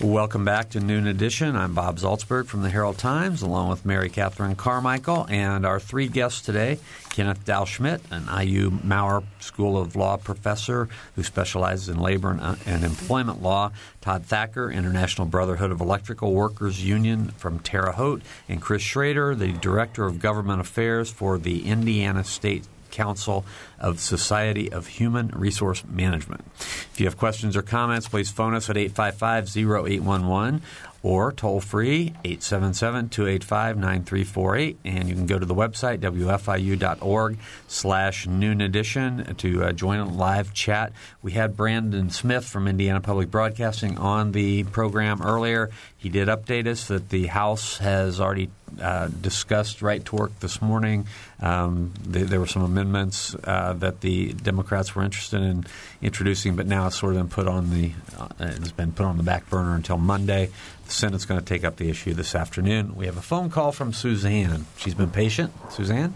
[0.00, 1.56] Welcome back to Noon Edition.
[1.56, 6.06] I'm Bob Zaltsberg from the Herald Times, along with Mary Catherine Carmichael, and our three
[6.06, 6.78] guests today
[7.10, 12.54] Kenneth Dau-Schmidt, an IU Maurer School of Law professor who specializes in labor and, uh,
[12.64, 18.62] and employment law, Todd Thacker, International Brotherhood of Electrical Workers Union from Terre Haute, and
[18.62, 23.44] Chris Schrader, the Director of Government Affairs for the Indiana State Council
[23.78, 26.44] of Society of Human Resource Management.
[26.58, 30.62] If you have questions or comments, please phone us at 855 0811
[31.02, 34.78] or toll free 877 285 9348.
[34.84, 40.08] And you can go to the website, wfiu.org slash noon edition, to uh, join a
[40.08, 40.92] live chat.
[41.22, 45.70] We had Brandon Smith from Indiana Public Broadcasting on the program earlier.
[45.96, 50.60] He did update us that the House has already uh, discussed right to work this
[50.60, 51.06] morning.
[51.40, 55.66] Um, there were some amendments uh, that the Democrats were interested in
[56.02, 59.16] introducing, but now it's sort of been put on the uh, it's been put on
[59.16, 60.50] the back burner until Monday.
[60.86, 62.96] The Senate's going to take up the issue this afternoon.
[62.96, 64.66] We have a phone call from Suzanne.
[64.76, 65.52] She's been patient.
[65.70, 66.14] Suzanne.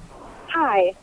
[0.49, 0.95] Hi.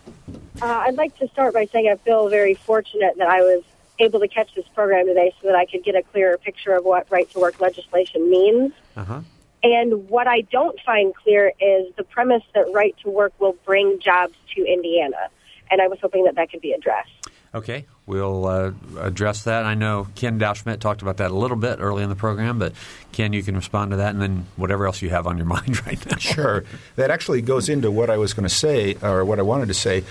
[0.62, 3.64] Uh, I'd like to start by saying I feel very fortunate that I was
[4.00, 6.86] able to catch this program today so that I could get a clearer picture of
[6.86, 8.74] what right to work legislation means.
[8.96, 9.22] Uh-huh.
[9.64, 14.00] And what I don't find clear is the premise that right to work will bring
[14.00, 15.30] jobs to Indiana.
[15.70, 17.12] And I was hoping that that could be addressed.
[17.54, 19.66] Okay, we'll uh, address that.
[19.66, 22.74] I know Ken Dau-Schmidt talked about that a little bit early in the program, but
[23.12, 25.86] Ken, you can respond to that, and then whatever else you have on your mind
[25.88, 26.18] right now.
[26.18, 26.64] Sure,
[26.96, 29.74] that actually goes into what I was going to say, or what I wanted to
[29.74, 30.04] say.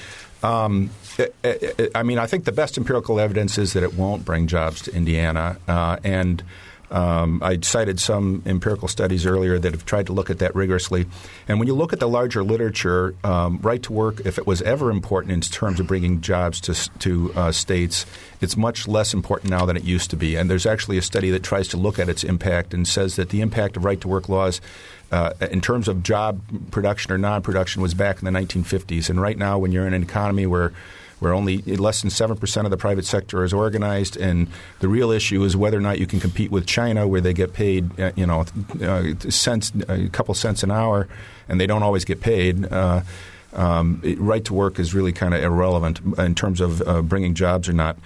[0.42, 0.90] Um,
[1.94, 4.94] I mean, I think the best empirical evidence is that it won't bring jobs to
[4.94, 6.42] Indiana, uh, and
[6.90, 11.07] um, I cited some empirical studies earlier that have tried to look at that rigorously.
[11.46, 14.62] And when you look at the larger literature, um, right to work, if it was
[14.62, 18.07] ever important in terms of bringing jobs to, to uh, states,
[18.40, 20.37] it's much less important now than it used to be.
[20.37, 23.31] And there's actually a study that tries to look at its impact and says that
[23.31, 24.61] the impact of right to work laws
[25.11, 29.11] uh, in terms of job production or non production was back in the 1950s.
[29.11, 30.72] And right now, when you're in an economy where
[31.20, 34.16] where only less than 7% of the private sector is organized.
[34.16, 34.48] And
[34.81, 37.52] the real issue is whether or not you can compete with China, where they get
[37.52, 38.44] paid, uh, you know,
[38.83, 41.09] uh, cents, a couple cents an hour,
[41.48, 42.70] and they don't always get paid.
[42.72, 43.02] Uh,
[43.54, 47.68] um, right to work is really kind of irrelevant in terms of uh, bringing jobs
[47.68, 47.96] or not.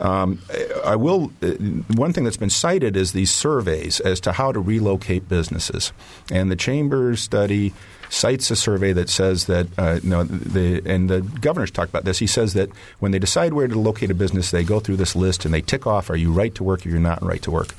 [0.00, 0.40] Um,
[0.84, 1.32] I will.
[1.42, 1.50] Uh,
[1.94, 5.92] one thing that's been cited is these surveys as to how to relocate businesses,
[6.30, 7.72] and the chamber study
[8.12, 12.18] cites a survey that says that uh, know, the and the governor's talked about this.
[12.18, 15.16] He says that when they decide where to locate a business, they go through this
[15.16, 17.50] list and they tick off: Are you right to work or you're not right to
[17.50, 17.74] work?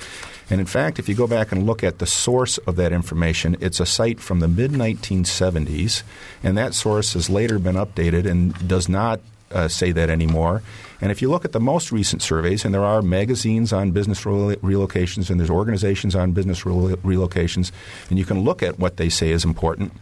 [0.49, 3.55] And in fact, if you go back and look at the source of that information,
[3.61, 6.03] it's a site from the mid 1970s,
[6.43, 9.21] and that source has later been updated and does not
[9.53, 10.61] uh, say that anymore.
[11.01, 14.23] And if you look at the most recent surveys, and there are magazines on business
[14.23, 17.71] relocations and there's organizations on business relocations,
[18.09, 19.93] and you can look at what they say is important.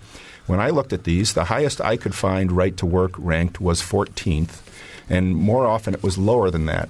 [0.48, 3.82] When I looked at these, the highest I could find right to work ranked was
[3.82, 4.62] 14th,
[5.10, 6.90] and more often it was lower than that.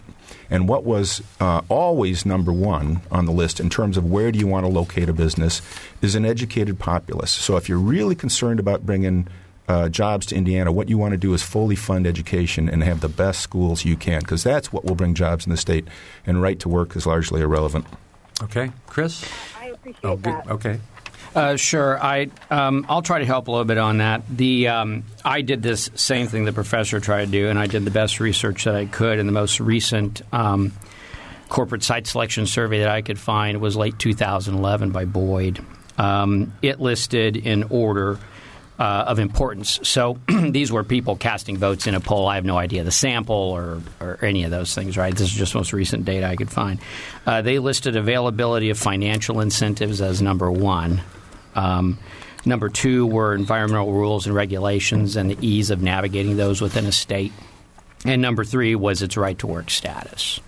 [0.49, 4.39] And what was uh, always number one on the list in terms of where do
[4.39, 5.61] you want to locate a business
[6.01, 7.31] is an educated populace.
[7.31, 9.27] So if you're really concerned about bringing
[9.67, 13.01] uh, jobs to Indiana, what you want to do is fully fund education and have
[13.01, 15.87] the best schools you can, because that's what will bring jobs in the state.
[16.25, 17.85] And right to work is largely irrelevant.
[18.43, 19.25] Okay, Chris.
[19.59, 20.49] I appreciate oh, that.
[20.49, 20.79] Okay.
[21.33, 24.23] Uh, sure, I um, I'll try to help a little bit on that.
[24.27, 27.85] The um, I did this same thing the professor tried to do, and I did
[27.85, 29.17] the best research that I could.
[29.17, 30.73] And the most recent um,
[31.47, 35.63] corporate site selection survey that I could find was late 2011 by Boyd.
[35.97, 38.19] Um, it listed in order
[38.81, 39.79] uh, of importance.
[39.83, 42.27] So these were people casting votes in a poll.
[42.27, 45.13] I have no idea the sample or, or any of those things, right?
[45.13, 46.79] This is just most recent data I could find.
[47.27, 50.99] Uh, they listed availability of financial incentives as number one.
[51.53, 51.99] Um,
[52.43, 56.91] number two were environmental rules and regulations and the ease of navigating those within a
[56.91, 57.33] state.
[58.03, 60.39] And number three was its right to work status.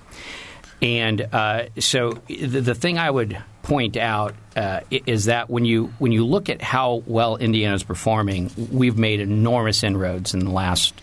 [0.84, 5.94] And uh, so the, the, thing I would point out uh, is that when you
[5.98, 10.52] when you look at how well Indiana is performing, we've made enormous inroads in the
[10.52, 10.94] last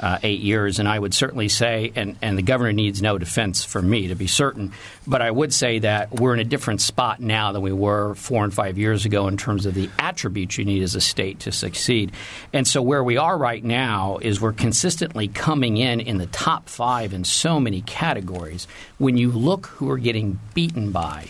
[0.00, 0.78] uh, eight years.
[0.78, 4.14] And I would certainly say, and, and the governor needs no defense for me to
[4.14, 4.72] be certain,
[5.06, 8.44] but I would say that we're in a different spot now than we were four
[8.44, 11.52] and five years ago in terms of the attributes you need as a state to
[11.52, 12.12] succeed.
[12.52, 16.68] And so where we are right now is we're consistently coming in in the top
[16.68, 18.66] five in so many categories.
[18.98, 21.26] When you look who we're getting beaten by,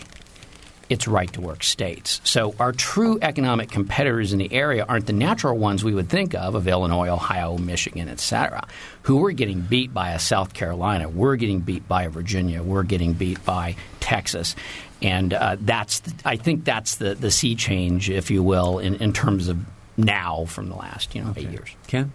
[0.89, 2.21] its right to work states.
[2.23, 6.35] So our true economic competitors in the area aren't the natural ones we would think
[6.35, 8.67] of of Illinois, Ohio, Michigan, etc.,
[9.03, 12.83] who we're getting beat by a South Carolina, we're getting beat by a Virginia, we're
[12.83, 14.55] getting beat by Texas.
[15.01, 18.95] And uh, that's, the, I think that's the, the sea change, if you will, in,
[18.95, 19.57] in terms of
[19.97, 21.41] now from the last you know okay.
[21.41, 21.69] eight years.
[21.87, 22.11] Ken?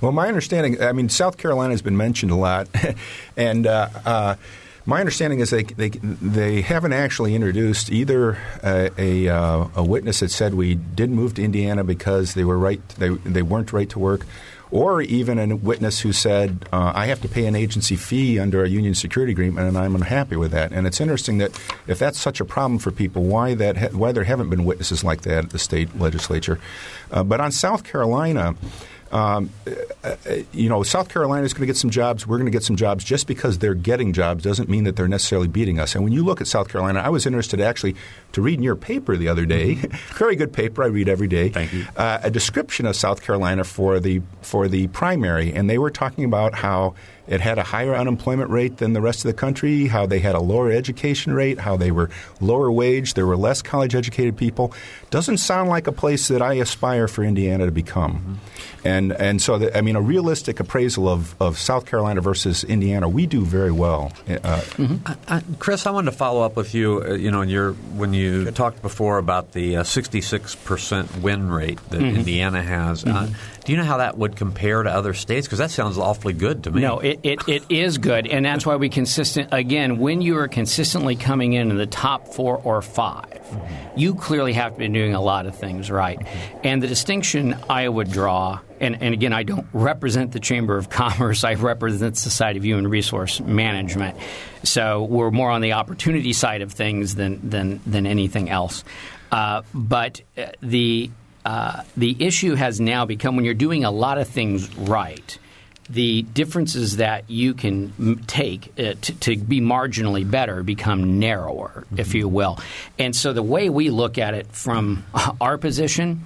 [0.00, 2.68] Well, my understanding, I mean, South Carolina has been mentioned a lot,
[3.36, 4.34] and uh, uh,
[4.88, 10.20] my understanding is they they, they haven't actually introduced either a, a, uh, a, witness
[10.20, 13.90] that said we didn't move to Indiana because they were right they they weren't right
[13.90, 14.24] to work,
[14.70, 18.64] or even a witness who said uh, I have to pay an agency fee under
[18.64, 20.72] a union security agreement and I'm unhappy with that.
[20.72, 21.50] And it's interesting that
[21.86, 25.04] if that's such a problem for people, why that ha- why there haven't been witnesses
[25.04, 26.58] like that at the state legislature.
[27.10, 28.54] Uh, but on South Carolina.
[29.12, 29.50] Um,
[30.04, 30.16] uh,
[30.52, 32.26] you know, South Carolina is going to get some jobs.
[32.26, 33.04] We're going to get some jobs.
[33.04, 35.94] Just because they're getting jobs doesn't mean that they're necessarily beating us.
[35.94, 37.96] And when you look at South Carolina, I was interested actually
[38.32, 40.14] to read in your paper the other day, mm-hmm.
[40.18, 41.48] very good paper I read every day.
[41.48, 41.86] Thank you.
[41.96, 46.24] Uh, a description of South Carolina for the for the primary, and they were talking
[46.24, 46.94] about how
[47.28, 50.34] it had a higher unemployment rate than the rest of the country, how they had
[50.34, 52.10] a lower education rate, how they were
[52.40, 54.72] lower wage, there were less college educated people.
[55.10, 58.12] Doesn't sound like a place that I aspire for Indiana to become.
[58.12, 58.34] Mm-hmm.
[58.84, 63.08] And and so the, I mean a realistic appraisal of, of South Carolina versus Indiana,
[63.08, 64.12] we do very well.
[64.28, 64.38] Uh,
[64.78, 64.96] mm-hmm.
[65.04, 67.02] uh, uh, Chris, I wanted to follow up with you.
[67.02, 68.56] Uh, you know, in your when you Good.
[68.56, 72.16] talked before about the uh, sixty six percent win rate that mm-hmm.
[72.16, 73.04] Indiana has.
[73.04, 73.34] Uh, mm-hmm.
[73.64, 75.46] do you know how that would compare to other states?
[75.46, 76.80] Because that sounds awfully good to me.
[76.80, 79.48] No, it, it, it is good, and that's why we consistent.
[79.52, 83.98] Again, when you are consistently coming in in the top four or 5 mm-hmm.
[83.98, 86.18] you clearly have to be doing a lot of things right.
[86.18, 86.58] Mm-hmm.
[86.64, 90.88] And the distinction I would draw and, and again, I don't represent the Chamber of
[90.88, 91.44] Commerce.
[91.44, 94.16] I represent the Society of Human Resource Management.
[94.62, 98.84] So we're more on the opportunity side of things than than than anything else.
[99.30, 101.10] Uh, but uh, the
[101.44, 105.38] uh, the issue has now become when you're doing a lot of things right.
[105.90, 112.00] The differences that you can take uh, to, to, be marginally better become narrower, mm-hmm.
[112.00, 112.58] if you will.
[112.98, 115.04] And so the way we look at it from
[115.40, 116.24] our position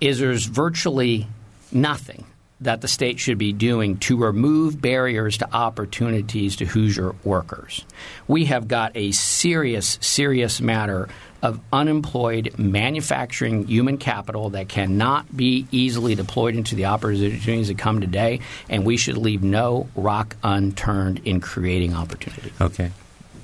[0.00, 1.26] is there's virtually
[1.72, 2.24] nothing
[2.60, 7.84] that the state should be doing to remove barriers to opportunities to Hoosier workers.
[8.26, 11.08] We have got a serious, serious matter
[11.44, 18.00] of unemployed manufacturing human capital that cannot be easily deployed into the opportunities that come
[18.00, 22.50] today, and we should leave no rock unturned in creating opportunity.
[22.60, 22.90] Okay.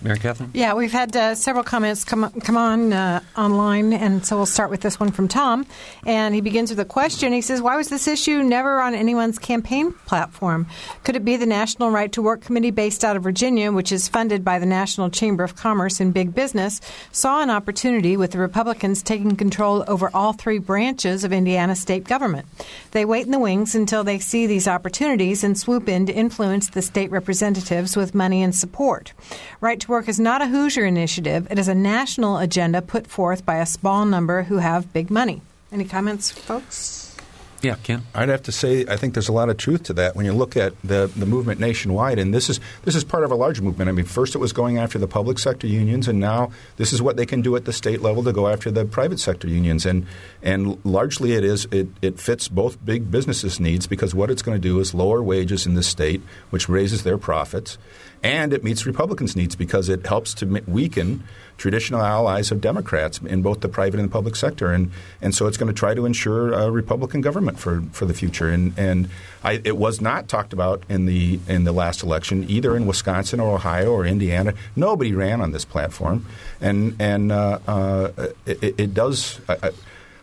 [0.03, 0.51] Mary Catherine?
[0.55, 4.71] Yeah, we've had uh, several comments come come on uh, online, and so we'll start
[4.71, 5.67] with this one from Tom.
[6.07, 7.33] And he begins with a question.
[7.33, 10.67] He says, "Why was this issue never on anyone's campaign platform?
[11.05, 14.09] Could it be the National Right to Work Committee based out of Virginia, which is
[14.09, 16.81] funded by the National Chamber of Commerce and Big Business,
[17.13, 22.05] saw an opportunity with the Republicans taking control over all three branches of Indiana state
[22.05, 22.47] government?
[22.93, 26.71] They wait in the wings until they see these opportunities and swoop in to influence
[26.71, 29.13] the state representatives with money and support.
[29.61, 31.49] Right to Work is not a Hoosier initiative.
[31.51, 35.43] It is a national agenda put forth by a small number who have big money.
[35.73, 37.17] Any comments, folks?
[37.61, 38.03] Yeah, Ken.
[38.15, 40.33] I'd have to say I think there's a lot of truth to that when you
[40.33, 43.63] look at the the movement nationwide, and this is this is part of a larger
[43.63, 43.91] movement.
[43.91, 47.03] I mean, first it was going after the public sector unions, and now this is
[47.03, 49.85] what they can do at the state level to go after the private sector unions,
[49.85, 50.07] and
[50.43, 54.57] and largely it is it, it fits both big businesses' needs because what it's going
[54.57, 57.77] to do is lower wages in the state, which raises their profits,
[58.23, 61.25] and it meets Republicans' needs because it helps to weaken
[61.61, 64.91] traditional allies of Democrats in both the private and the public sector, and
[65.21, 68.49] and so it's going to try to ensure a Republican government for, for the future.
[68.49, 69.09] And and
[69.45, 73.41] I, it was not talked about in the in the last election either in Wisconsin
[73.41, 74.55] or Ohio or Indiana.
[74.75, 76.27] Nobody ran on this platform,
[76.61, 78.11] and and uh, uh,
[78.47, 79.41] it, it, does.
[79.49, 79.71] I,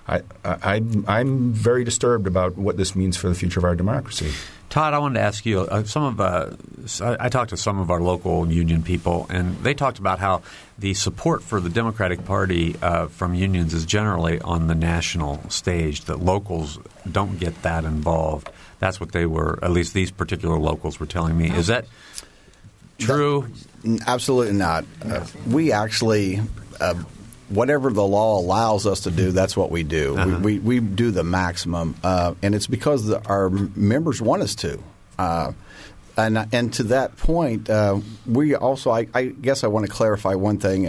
[0.07, 4.31] I, I, I'm very disturbed about what this means for the future of our democracy.
[4.69, 5.61] Todd, I wanted to ask you.
[5.61, 6.55] Uh, some of uh,
[7.01, 10.41] I, I talked to some of our local union people, and they talked about how
[10.77, 16.05] the support for the Democratic Party uh, from unions is generally on the national stage.
[16.05, 18.49] That locals don't get that involved.
[18.79, 19.57] That's what they were.
[19.63, 21.49] At least these particular locals were telling me.
[21.49, 21.85] Is that
[22.97, 23.47] true?
[24.05, 24.85] Absolutely not.
[25.03, 26.41] Uh, we actually
[26.81, 26.93] uh,
[27.49, 30.17] whatever the law allows us to do, that's what we do.
[30.17, 30.39] Uh-huh.
[30.41, 34.55] We, we, we, do the maximum, uh, and it's because the, our members want us
[34.55, 34.79] to.
[35.17, 35.53] Uh,
[36.17, 40.33] and and to that point, uh, we also, I, I, guess, I want to clarify
[40.33, 40.87] one thing.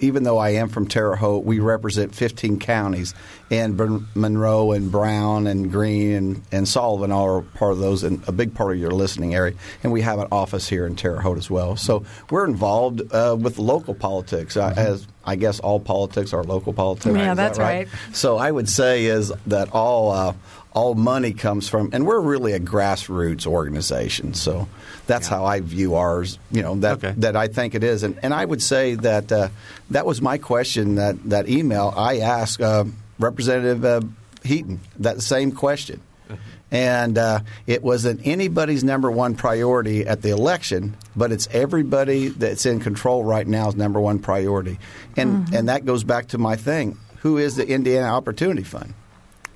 [0.00, 3.14] Even though I am from Terre Haute, we represent 15 counties,
[3.50, 3.76] and
[4.14, 8.54] Monroe and Brown and Greene and, and Sullivan are part of those, and a big
[8.54, 9.54] part of your listening area.
[9.82, 11.76] And we have an office here in Terre Haute as well.
[11.76, 16.72] So we're involved uh, with local politics, uh, as I guess all politics are local
[16.72, 17.16] politics.
[17.16, 17.88] Yeah, that's that right?
[17.88, 18.16] right?
[18.16, 20.34] So I would say is that all uh,
[20.74, 24.34] all money comes from, and we're really a grassroots organization.
[24.34, 24.68] So
[25.06, 25.36] that's yeah.
[25.36, 26.38] how I view ours.
[26.50, 27.14] You know that okay.
[27.18, 29.48] that I think it is, and and I would say that uh,
[29.90, 30.96] that was my question.
[30.96, 32.84] That that email I asked uh,
[33.18, 34.00] Representative uh,
[34.42, 36.00] Heaton that same question.
[36.28, 36.40] Uh-huh.
[36.70, 42.66] And uh, it wasn't anybody's number one priority at the election, but it's everybody that's
[42.66, 44.80] in control right now's number one priority.
[45.16, 45.54] And mm-hmm.
[45.54, 46.98] and that goes back to my thing.
[47.20, 48.92] Who is the Indiana Opportunity Fund?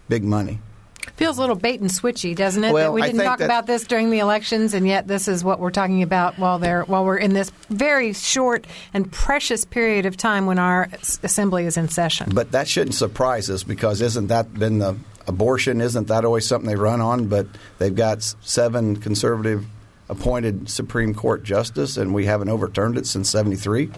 [0.08, 0.60] Big money.
[1.16, 2.72] Feels a little bait and switchy, doesn't it?
[2.72, 5.60] Well, that we didn't talk about this during the elections, and yet this is what
[5.60, 10.16] we're talking about while they're while we're in this very short and precious period of
[10.16, 10.88] time when our
[11.22, 12.30] assembly is in session.
[12.34, 14.96] But that shouldn't surprise us because isn't that been the
[15.26, 15.80] abortion?
[15.80, 17.28] Isn't that always something they run on?
[17.28, 17.46] But
[17.78, 19.66] they've got seven conservative
[20.08, 23.90] appointed Supreme Court justice, and we haven't overturned it since '73.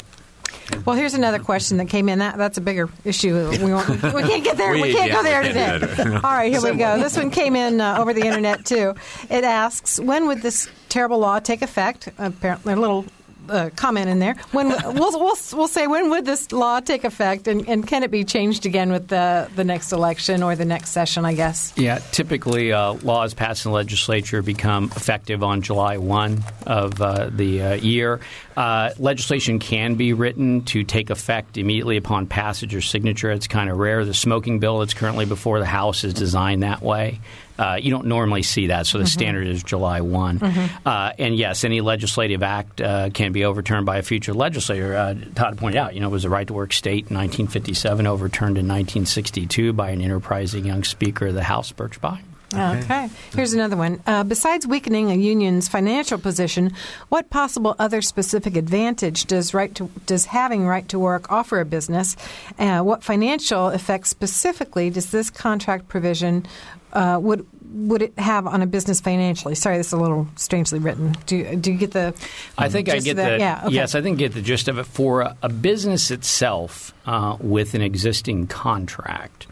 [0.84, 2.20] Well, here's another question that came in.
[2.20, 3.50] That that's a bigger issue.
[3.50, 4.72] We, won't, we can't get there.
[4.72, 6.14] we, we can't yeah, go there today.
[6.14, 6.98] All right, here we go.
[6.98, 8.94] This one came in uh, over the internet too.
[9.28, 12.08] It asks, when would this terrible law take effect?
[12.18, 13.04] Apparently, a little
[13.48, 14.34] uh, comment in there.
[14.52, 18.10] When we'll, we'll we'll say when would this law take effect, and, and can it
[18.10, 21.24] be changed again with the the next election or the next session?
[21.24, 21.72] I guess.
[21.76, 27.30] Yeah, typically uh, laws passed in the legislature become effective on July one of uh,
[27.30, 28.20] the uh, year.
[28.56, 33.30] Uh, legislation can be written to take effect immediately upon passage or signature.
[33.30, 34.04] It's kind of rare.
[34.04, 37.20] The smoking bill that's currently before the House is designed that way.
[37.60, 39.10] Uh, you don't normally see that, so the mm-hmm.
[39.10, 40.38] standard is July one.
[40.38, 40.88] Mm-hmm.
[40.88, 44.96] Uh, and yes, any legislative act uh, can be overturned by a future legislator.
[44.96, 48.06] Uh, Todd pointed out, you know, it was a right to work state in 1957,
[48.06, 52.20] overturned in 1962 by an enterprising young Speaker of the House, Birch Bayh.
[52.52, 52.80] Okay.
[52.80, 53.10] okay.
[53.34, 54.02] Here's another one.
[54.06, 56.72] Uh, besides weakening a union's financial position,
[57.08, 61.64] what possible other specific advantage does right to, does having right to work offer a
[61.64, 62.16] business?
[62.58, 66.44] Uh, what financial effects specifically does this contract provision
[66.92, 69.54] uh, would would it have on a business financially?
[69.54, 71.14] Sorry, this is a little strangely written.
[71.26, 72.14] Do do you get the?
[72.58, 73.38] I think I get the.
[73.38, 73.74] Yeah, okay.
[73.74, 74.84] Yes, I think I get the gist of it.
[74.84, 79.46] For a, a business itself uh, with an existing contract.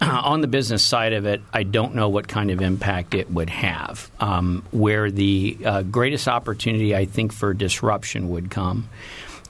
[0.00, 3.30] Uh, on the business side of it, I don't know what kind of impact it
[3.30, 4.10] would have.
[4.20, 8.88] Um, where the uh, greatest opportunity, I think, for disruption would come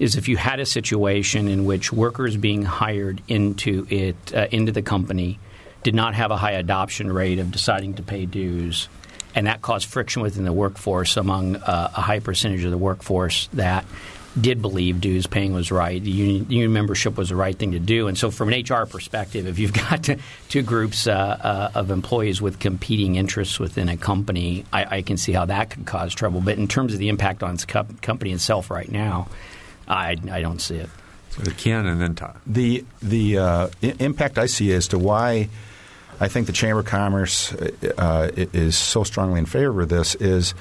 [0.01, 4.73] is if you had a situation in which workers being hired into it uh, into
[4.73, 5.39] the company
[5.85, 8.89] did not have a high adoption rate of deciding to pay dues,
[9.35, 13.49] and that caused friction within the workforce among uh, a high percentage of the workforce
[13.53, 13.85] that
[14.41, 16.03] did believe dues paying was right.
[16.03, 18.09] The union, union, membership was the right thing to do.
[18.09, 20.09] And so, from an HR perspective, if you've got
[20.49, 25.19] two groups uh, uh, of employees with competing interests within a company, I, I, can
[25.19, 26.41] see how that could cause trouble.
[26.41, 29.29] But in terms of the impact on the company itself right now,
[29.87, 30.89] I, I don't see it.
[31.31, 32.41] So Ken and then Todd.
[32.47, 35.51] The, the uh, impact I see as to why–
[36.21, 40.55] I think the Chamber of Commerce uh, is so strongly in favor of this is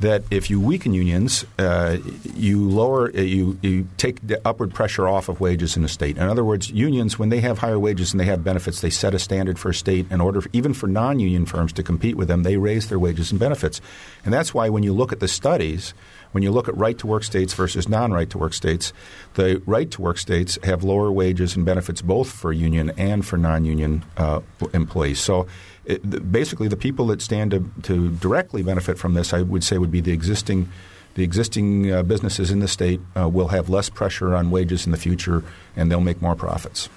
[0.00, 1.96] that if you weaken unions, uh,
[2.34, 6.18] you lower uh, you you take the upward pressure off of wages in a state.
[6.18, 9.14] In other words, unions when they have higher wages and they have benefits, they set
[9.14, 12.28] a standard for a state in order for, even for non-union firms to compete with
[12.28, 12.42] them.
[12.42, 13.80] They raise their wages and benefits,
[14.24, 15.94] and that's why when you look at the studies
[16.36, 18.92] when you look at right to work states versus non right to work states,
[19.34, 23.38] the right to work states have lower wages and benefits both for union and for
[23.38, 24.40] non union uh,
[24.74, 25.18] employees.
[25.18, 25.46] So
[25.86, 29.78] it, basically, the people that stand to, to, directly benefit from this, I would say,
[29.78, 30.70] would be the existing.
[31.14, 34.92] The existing uh, businesses in the state uh, will have less pressure on wages in
[34.92, 35.42] the future,
[35.74, 36.90] and they'll make more profits.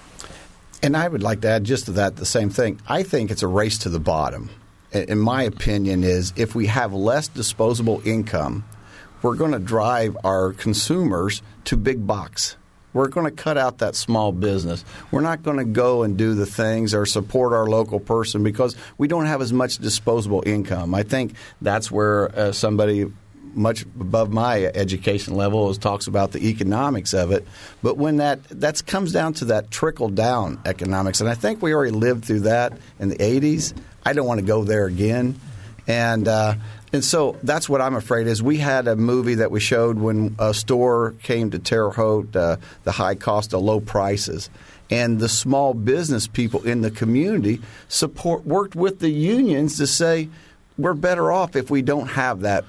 [0.83, 2.81] And I would like to add just to that the same thing.
[2.85, 4.49] I think it's a race to the bottom.
[4.91, 8.65] In my opinion, is if we have less disposable income,
[9.21, 12.57] we're going to drive our consumers to big box.
[12.93, 14.83] We're going to cut out that small business.
[15.11, 18.75] We're not going to go and do the things or support our local person because
[18.97, 20.95] we don't have as much disposable income.
[20.95, 23.11] I think that's where uh, somebody
[23.53, 27.47] much above my education level talks about the economics of it.
[27.81, 31.73] But when that that comes down to that trickle down economics, and I think we
[31.73, 33.73] already lived through that in the '80s.
[34.05, 35.39] I don't want to go there again,
[35.87, 36.27] and.
[36.27, 36.55] Uh,
[36.91, 38.41] and so that's what I'm afraid is.
[38.41, 42.57] We had a movie that we showed when a store came to Terre Haute, uh,
[42.83, 44.49] the high cost of low prices,
[44.89, 50.29] and the small business people in the community support worked with the unions to say
[50.77, 52.65] we're better off if we don't have that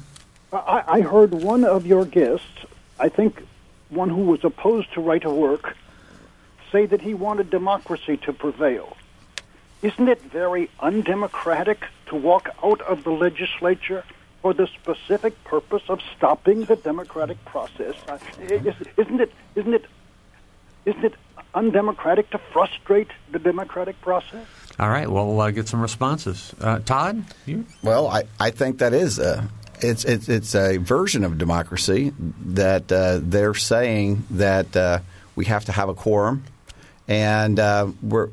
[0.53, 2.45] I, I heard one of your guests,
[2.99, 3.43] I think
[3.89, 5.75] one who was opposed to right to work,
[6.71, 8.95] say that he wanted democracy to prevail.
[9.81, 14.03] Isn't it very undemocratic to walk out of the legislature
[14.41, 17.95] for the specific purpose of stopping the democratic process?
[18.07, 18.67] Uh, isn't
[19.21, 19.31] it?
[19.55, 19.85] Isn't it?
[20.85, 21.13] Isn't it
[21.53, 24.45] undemocratic to frustrate the democratic process?
[24.79, 25.09] All right.
[25.09, 26.53] Well, we'll uh, get some responses.
[26.61, 27.23] Uh, Todd?
[27.45, 27.65] You?
[27.83, 29.49] Well, I, I think that is a,
[29.81, 32.13] it's, it's, it's a version of democracy
[32.45, 34.99] that uh, they're saying that uh,
[35.35, 36.43] we have to have a quorum
[37.07, 37.89] and uh,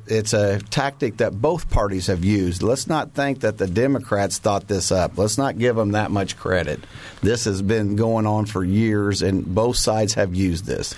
[0.06, 2.62] it's a tactic that both parties have used.
[2.62, 5.16] Let's not think that the Democrats thought this up.
[5.16, 6.80] Let's not give them that much credit.
[7.22, 10.94] This has been going on for years, and both sides have used this.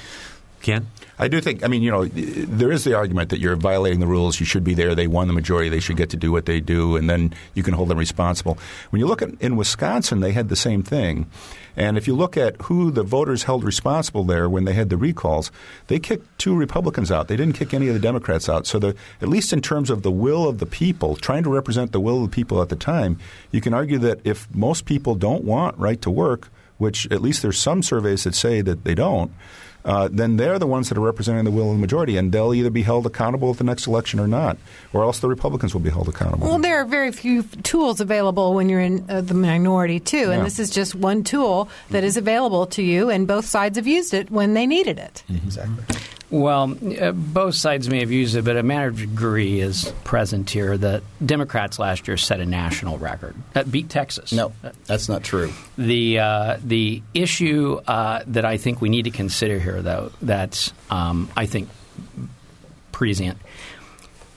[0.62, 0.86] Ken?
[1.18, 4.06] I do think, I mean, you know, there is the argument that you're violating the
[4.06, 4.38] rules.
[4.38, 4.94] You should be there.
[4.94, 5.70] They won the majority.
[5.70, 8.58] They should get to do what they do, and then you can hold them responsible.
[8.90, 11.26] When you look at in Wisconsin, they had the same thing.
[11.74, 14.96] And if you look at who the voters held responsible there when they had the
[14.96, 15.50] recalls,
[15.86, 17.28] they kicked two Republicans out.
[17.28, 18.66] They didn't kick any of the Democrats out.
[18.66, 21.92] So, the, at least in terms of the will of the people, trying to represent
[21.92, 23.18] the will of the people at the time,
[23.52, 26.48] you can argue that if most people don't want right to work,
[26.78, 29.32] which at least there's some surveys that say that they don't,
[29.87, 32.53] uh, then they're the ones that are representing the will of the majority, and they'll
[32.53, 34.59] either be held accountable at the next election or not,
[34.93, 36.47] or else the Republicans will be held accountable.
[36.47, 40.41] Well, there are very few tools available when you're in uh, the minority, too, and
[40.41, 40.45] yeah.
[40.45, 42.07] this is just one tool that mm-hmm.
[42.07, 45.22] is available to you, and both sides have used it when they needed it.
[45.30, 45.47] Mm-hmm.
[45.47, 45.97] Exactly.
[46.30, 50.50] Well, uh, both sides may have used it, but a matter of degree is present
[50.50, 50.76] here.
[50.76, 54.32] The Democrats last year set a national record that beat Texas.
[54.32, 54.52] No,
[54.86, 55.52] that's not true.
[55.78, 60.72] The uh, the issue uh, that I think we need to consider here, though, that's
[60.90, 61.68] um, I think
[62.90, 63.38] present,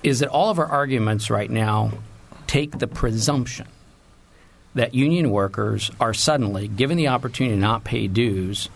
[0.04, 1.92] is that all of our arguments right now
[2.46, 3.68] take the presumption
[4.76, 8.70] that union workers are suddenly given the opportunity to not pay dues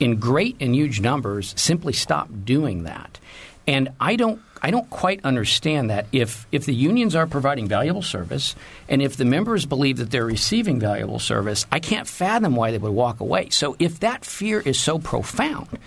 [0.00, 3.18] in great and huge numbers simply stop doing that.
[3.66, 6.06] And I don't I don't quite understand that.
[6.12, 8.56] If if the unions are providing valuable service
[8.88, 12.78] and if the members believe that they're receiving valuable service, I can't fathom why they
[12.78, 13.50] would walk away.
[13.50, 15.78] So if that fear is so profound,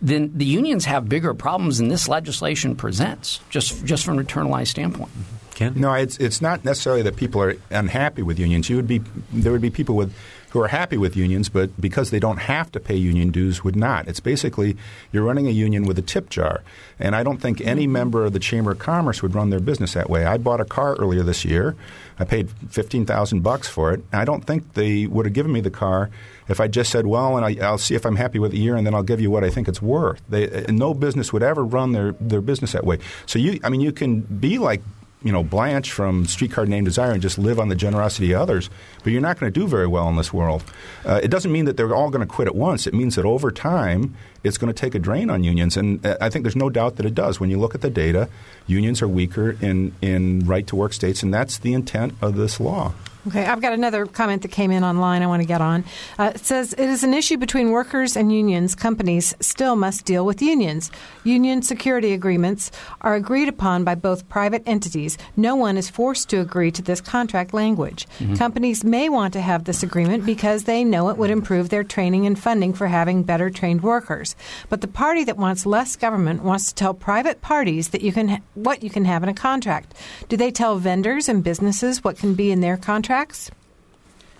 [0.00, 4.68] then the unions have bigger problems than this legislation presents, just just from an internalized
[4.68, 5.10] standpoint.
[5.54, 5.72] Ken?
[5.74, 8.68] No, it's it's not necessarily that people are unhappy with unions.
[8.68, 9.02] You would be
[9.32, 10.14] there would be people with
[10.56, 13.76] who are happy with unions, but because they don't have to pay union dues, would
[13.76, 14.08] not.
[14.08, 14.74] It's basically
[15.12, 16.62] you're running a union with a tip jar.
[16.98, 17.92] And I don't think any mm-hmm.
[17.92, 20.24] member of the Chamber of Commerce would run their business that way.
[20.24, 21.76] I bought a car earlier this year.
[22.18, 24.00] I paid fifteen thousand bucks for it.
[24.14, 26.08] I don't think they would have given me the car
[26.48, 28.76] if I just said, "Well, and I, will see if I'm happy with the year,
[28.76, 31.42] and then I'll give you what I think it's worth." They, uh, no business would
[31.42, 33.00] ever run their, their business that way.
[33.26, 34.80] So you, I mean, you can be like
[35.22, 38.70] you know Blanche from Streetcar Named Desire and just live on the generosity of others,
[39.02, 40.62] but you're not going to do very well in this world.
[41.04, 42.86] Uh, it doesn't mean that they're all going to quit at once.
[42.86, 44.14] It means that over time
[44.44, 46.96] it's going to take a drain on unions, and uh, I think there's no doubt
[46.96, 47.40] that it does.
[47.40, 48.28] When you look at the data,
[48.66, 52.60] unions are weaker in in right to work states, and that's the intent of this
[52.60, 52.92] law.
[53.26, 55.84] Okay, I've got another comment that came in online I want to get on.
[56.16, 58.76] Uh, it says it is an issue between workers and unions.
[58.76, 60.92] Companies still must deal with unions.
[61.24, 62.70] Union security agreements
[63.00, 65.18] are agreed upon by both private entities.
[65.36, 68.06] No one is forced to agree to this contract language.
[68.20, 68.38] Mhm.
[68.38, 72.26] Companies may want to have this agreement because they know it would improve their training
[72.26, 74.36] and funding for having better trained workers.
[74.68, 78.28] But the party that wants less government wants to tell private parties that you can
[78.28, 79.94] ha- what you can have in a contract.
[80.28, 82.76] Do they tell vendors and businesses what can be in their
[83.16, 83.50] contracts?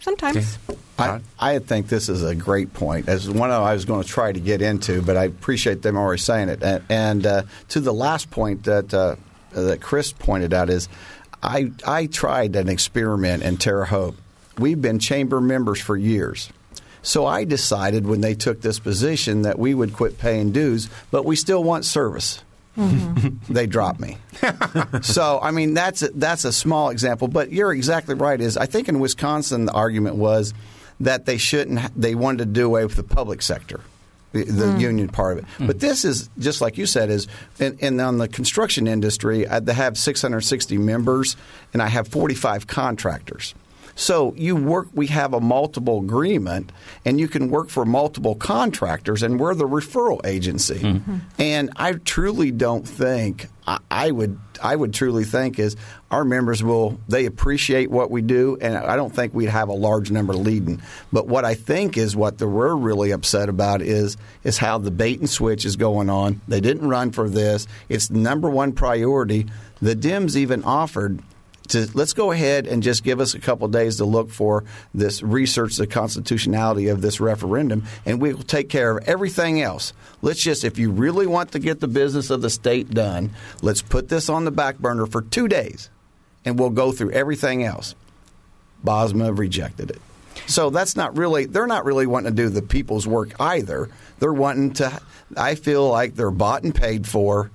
[0.01, 0.59] Sometimes.
[0.99, 3.09] I, I think this is a great point.
[3.09, 6.21] As one I was going to try to get into, but I appreciate them already
[6.21, 6.63] saying it.
[6.63, 9.17] And, and uh, to the last point that uh,
[9.53, 10.89] that Chris pointed out is,
[11.43, 14.17] I I tried an experiment in Terre Haute.
[14.59, 16.51] We've been chamber members for years.
[17.03, 21.25] So I decided when they took this position that we would quit paying dues, but
[21.25, 22.43] we still want service.
[23.49, 24.19] They dropped me.
[25.03, 28.41] so I mean that's a, that's a small example, but you're exactly right.
[28.41, 30.53] Is I think in Wisconsin the argument was
[31.01, 33.81] that they shouldn't they wanted to do away with the public sector.
[34.33, 34.81] The, the Mm.
[34.81, 37.27] union part of it, but this is just like you said is,
[37.59, 41.37] and, and on the construction industry, I, they have 660 members,
[41.73, 43.55] and I have 45 contractors.
[43.97, 44.89] So you work.
[44.95, 46.71] We have a multiple agreement,
[47.05, 50.79] and you can work for multiple contractors, and we're the referral agency.
[50.79, 51.19] Hmm.
[51.39, 54.39] And I truly don't think I, I would.
[54.63, 55.77] I would truly think is
[56.11, 59.75] our members will they appreciate what we do, and I don't think we'd have a
[59.75, 60.83] large number leading.
[61.13, 64.91] But what I think is what the, we're really upset about is is how the
[64.91, 66.43] bait and switch is going on.
[66.49, 67.67] They didn't run for this.
[67.89, 69.47] It's the number one priority.
[69.81, 71.23] The Dems even offered
[71.71, 74.65] to let's go ahead and just give us a couple days to look for
[74.95, 79.93] this research the constitutionality of this referendum and we will take care of everything else.
[80.23, 83.31] Let's just if you really want to get the business of the state done
[83.63, 85.91] let's put this on the back burner for two days
[86.45, 87.95] and we'll go through everything else.
[88.85, 90.01] Bosma rejected it.
[90.47, 93.89] So that's not really they're not really wanting to do the people's work either.
[94.19, 95.01] They're wanting to
[95.37, 97.51] i feel like they're bought and paid for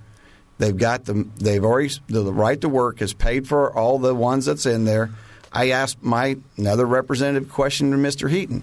[0.61, 4.13] They've got the they've already the, the right to work is paid for all the
[4.13, 5.09] ones that's in there.
[5.51, 8.29] I asked my another representative question to Mr.
[8.29, 8.61] Heaton.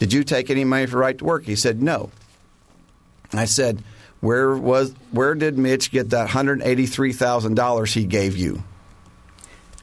[0.00, 1.44] Did you take any money for right to work?
[1.44, 2.10] He said no.
[3.32, 3.84] I said,
[4.18, 8.64] where was where did Mitch get that hundred eighty three thousand dollars he gave you?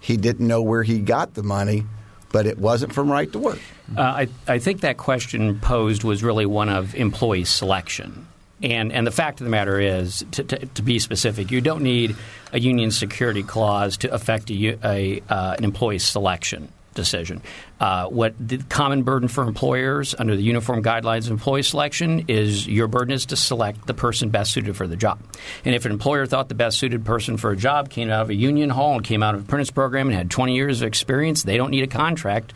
[0.02, 1.86] He didn't know where he got the money,
[2.34, 3.60] but it wasn't from right to work.
[3.98, 8.28] Uh, I, I think that question posed was really one of employee selection.
[8.64, 11.84] And, and the fact of the matter is, to, to, to be specific, you don't
[11.84, 12.16] need
[12.54, 17.42] a union security clause to affect a, a, uh, an employee selection decision.
[17.80, 22.68] Uh, what the common burden for employers under the Uniform Guidelines of Employee Selection is
[22.68, 25.20] your burden is to select the person best suited for the job.
[25.66, 28.30] And if an employer thought the best suited person for a job came out of
[28.30, 30.88] a union hall and came out of an apprentice program and had 20 years of
[30.88, 32.54] experience, they don't need a contract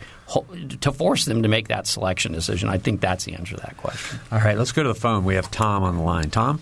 [0.80, 2.68] to force them to make that selection decision.
[2.68, 4.20] I think that's the answer to that question.
[4.30, 5.24] All right, let's go to the phone.
[5.24, 6.30] We have Tom on the line.
[6.30, 6.60] Tom?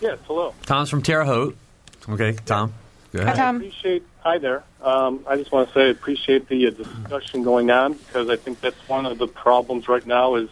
[0.00, 0.54] Yes, hello.
[0.66, 1.56] Tom's from Terre Haute.
[2.08, 2.72] Okay, Tom.
[3.12, 3.38] Go ahead.
[3.38, 4.04] I appreciate.
[4.20, 4.62] Hi there.
[4.82, 8.36] Um, I just want to say I appreciate the uh, discussion going on because I
[8.36, 10.48] think that's one of the problems right now is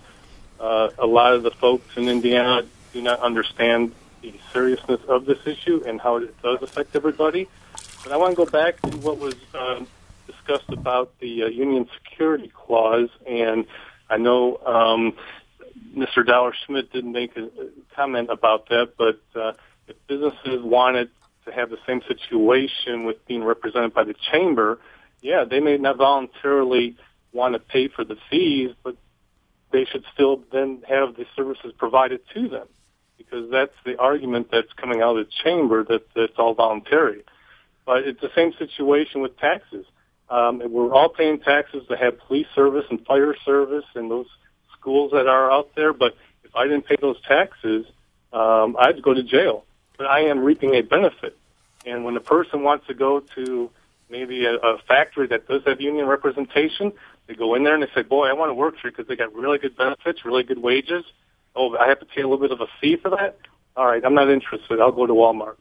[0.59, 3.93] uh, a lot of the folks in Indiana do not understand
[4.23, 7.49] the seriousness of this issue and how it does affect everybody.
[8.03, 9.87] But I want to go back to what was um,
[10.27, 13.67] discussed about the uh, union security clause, and
[14.11, 15.13] I know um,
[15.95, 16.27] Mr.
[16.27, 19.53] Dollar Schmidt didn't make a, a comment about that, but uh,
[19.87, 21.11] if businesses wanted
[21.49, 24.79] to have the same situation with being represented by the chamber,
[25.21, 26.97] yeah, they may not voluntarily
[27.33, 28.97] want to pay for the fees, but
[29.73, 32.67] they should still then have the services provided to them
[33.17, 37.23] because that's the argument that's coming out of the chamber that, that it's all voluntary.
[37.85, 39.85] But it's the same situation with taxes.
[40.31, 44.27] Um, we're all paying taxes to have police service and fire service and those
[44.79, 45.93] schools that are out there.
[45.93, 47.87] But if I didn't pay those taxes,
[48.33, 49.65] um, I'd go to jail.
[49.99, 51.37] But I am reaping a benefit.
[51.85, 53.71] And when a person wants to go to
[54.09, 56.93] maybe a, a factory that does have union representation,
[57.27, 59.17] they go in there and they say, "Boy, I want to work here because they
[59.17, 61.05] got really good benefits, really good wages.
[61.55, 63.39] Oh, I have to pay a little bit of a fee for that.
[63.77, 64.81] All right, I'm not interested.
[64.81, 65.57] I'll go to Walmart."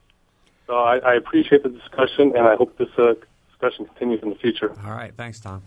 [0.67, 3.13] So I, I appreciate the discussion, and I hope this uh,
[3.49, 4.73] discussion continues in the future.
[4.85, 5.61] All right, thanks, Tom.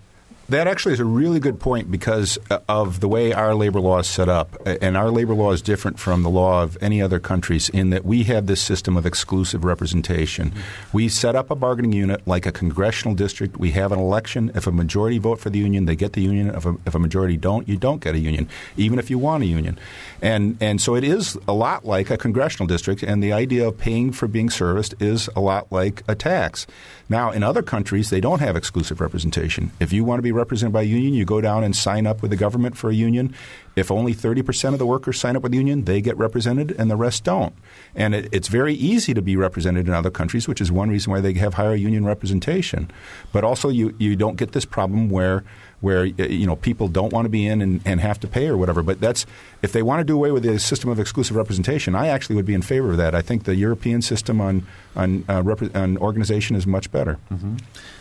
[0.51, 4.01] That actually is a really good point because uh, of the way our labor law
[4.01, 4.57] is set up.
[4.67, 8.05] And our labor law is different from the law of any other countries in that
[8.05, 10.53] we have this system of exclusive representation.
[10.93, 13.59] We set up a bargaining unit like a congressional district.
[13.59, 14.51] We have an election.
[14.57, 16.49] If a majority vote for the union, they get the union.
[16.49, 19.45] If a, if a majority don't, you don't get a union, even if you want
[19.45, 19.79] a union.
[20.21, 23.79] And, and so it is a lot like a congressional district, and the idea of
[23.79, 26.67] paying for being serviced is a lot like a tax.
[27.09, 29.71] Now, in other countries, they don't have exclusive representation.
[29.79, 32.23] If you want to be represented by a union, you go down and sign up
[32.23, 33.35] with the government for a union.
[33.77, 36.91] If only 30% of the workers sign up with the union, they get represented and
[36.91, 37.55] the rest don't.
[37.95, 41.13] And it, it's very easy to be represented in other countries, which is one reason
[41.13, 42.91] why they have higher union representation.
[43.33, 45.45] But also, you, you don't get this problem where
[45.81, 48.57] where you know people don't want to be in and, and have to pay or
[48.57, 48.83] whatever.
[48.83, 49.27] But that's
[49.63, 52.45] if they want to do away with the system of exclusive representation, I actually would
[52.45, 53.15] be in favor of that.
[53.15, 54.67] I think the European system on
[54.97, 57.19] on, uh, rep- on organization is much better.
[57.31, 57.57] Mm-hmm.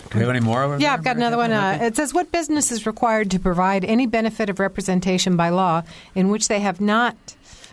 [0.09, 0.63] Do we have any more?
[0.63, 0.81] Of it?
[0.81, 1.51] Yeah, I've got another one.
[1.51, 5.83] Uh, it says, "What business is required to provide any benefit of representation by law
[6.15, 7.15] in which they have not,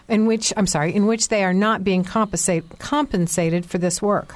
[0.09, 4.35] in which I'm sorry, in which they are not being compensate, compensated for this work?"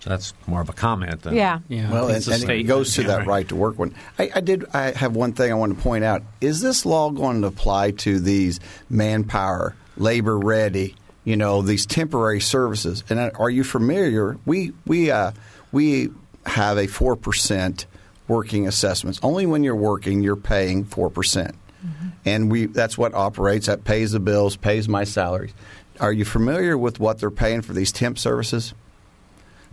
[0.00, 1.22] So that's more of a comment.
[1.22, 1.60] Than, yeah.
[1.68, 1.90] yeah.
[1.90, 3.94] Well, and, and it goes to that right to work one.
[4.18, 4.64] I, I, did.
[4.72, 6.22] I have one thing I want to point out.
[6.40, 10.94] Is this law going to apply to these manpower, labor ready?
[11.24, 13.02] You know, these temporary services.
[13.08, 14.36] And are you familiar?
[14.46, 15.32] We we uh,
[15.72, 16.10] we
[16.46, 17.84] have a 4%
[18.28, 19.20] working assessments.
[19.22, 21.12] Only when you're working, you're paying 4%.
[21.12, 22.08] percent mm-hmm.
[22.24, 23.66] And we that's what operates.
[23.66, 25.52] That pays the bills, pays my salaries.
[26.00, 28.74] Are you familiar with what they're paying for these temp services?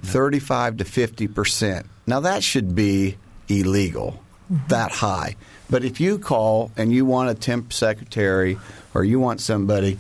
[0.03, 1.85] 35 to 50%.
[2.05, 3.17] Now, that should be
[3.47, 4.21] illegal,
[4.51, 4.67] mm-hmm.
[4.67, 5.35] that high.
[5.69, 8.57] But if you call and you want a temp secretary
[8.93, 9.97] or you want somebody,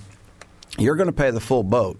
[0.77, 1.99] you're going to pay the full boat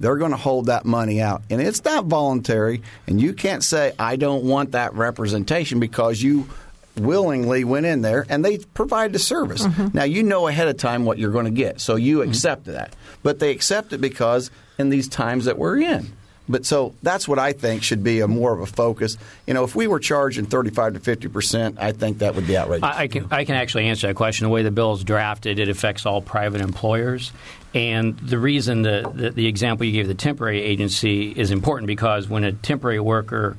[0.00, 1.42] they're going to hold that money out.
[1.50, 2.82] And it's not voluntary.
[3.06, 6.48] And you can't say, I don't want that representation because you
[6.96, 9.66] willingly went in there and they provide the service.
[9.66, 9.96] Mm-hmm.
[9.96, 11.80] Now, you know ahead of time what you're going to get.
[11.80, 12.30] So you mm-hmm.
[12.30, 12.94] accept that.
[13.22, 16.12] But they accept it because in these times that we're in.
[16.48, 19.16] But so that's what I think should be a more of a focus.
[19.46, 22.56] You know, if we were charging 35 to 50 percent, I think that would be
[22.56, 22.84] outrageous.
[22.84, 24.44] I, I, can I can actually answer that question.
[24.44, 27.32] The way the bill is drafted, it affects all private employers.
[27.72, 32.28] And the reason the, the, the example you gave the temporary agency is important because
[32.28, 33.56] when a temporary worker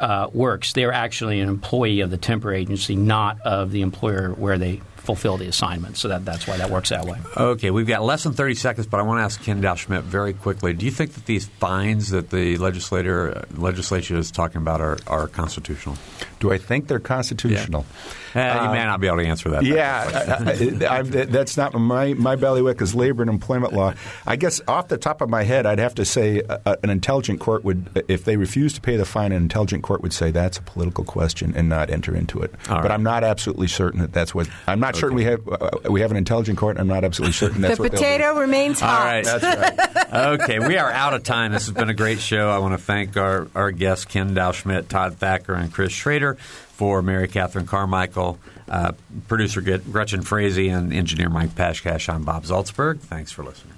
[0.00, 4.56] uh, works, they're actually an employee of the temporary agency, not of the employer where
[4.56, 5.96] they fulfill the assignment.
[5.96, 7.18] So that, that's why that works that way.
[7.36, 10.32] Okay, we've got less than 30 seconds, but I want to ask Ken Dau-Schmidt very
[10.34, 10.72] quickly.
[10.74, 15.28] Do you think that these fines that the legislator legislature is talking about are, are
[15.28, 15.96] constitutional?
[16.40, 17.86] Do I think they're constitutional?
[18.34, 18.60] Yeah.
[18.60, 19.64] Uh, you may not be able to answer that.
[19.64, 23.94] Yeah, I, I, that's not my my bailiwick is labor and employment law.
[24.26, 27.40] I guess off the top of my head, I'd have to say uh, an intelligent
[27.40, 30.58] court would, if they refuse to pay the fine, an intelligent court would say that's
[30.58, 32.54] a political question and not enter into it.
[32.68, 32.90] All but.
[32.90, 34.48] I'm not absolutely certain that that's what.
[34.66, 35.00] I'm not okay.
[35.00, 36.78] certain we have uh, we have an intelligent court.
[36.78, 39.00] I'm not absolutely certain that's the what potato remains hot.
[39.00, 40.40] All right, that's right.
[40.40, 41.52] okay, we are out of time.
[41.52, 42.50] This has been a great show.
[42.50, 47.02] I want to thank our our guests Ken Dau-Schmidt, Todd Thacker, and Chris Schrader for
[47.02, 48.38] Mary Catherine Carmichael,
[48.68, 48.92] uh,
[49.26, 52.12] producer Gretchen Frazee, and engineer Mike Pashkash.
[52.12, 53.00] I'm Bob Zaltsberg.
[53.00, 53.77] Thanks for listening.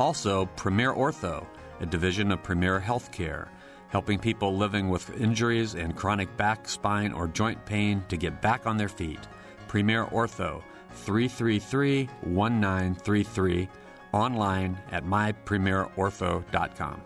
[0.00, 1.46] Also, Premier Ortho,
[1.80, 3.48] a division of Premier Healthcare,
[3.88, 8.66] helping people living with injuries and chronic back, spine, or joint pain to get back
[8.66, 9.20] on their feet.
[9.68, 13.68] Premier Ortho 333 1933,
[14.12, 17.02] online at mypremierortho.com.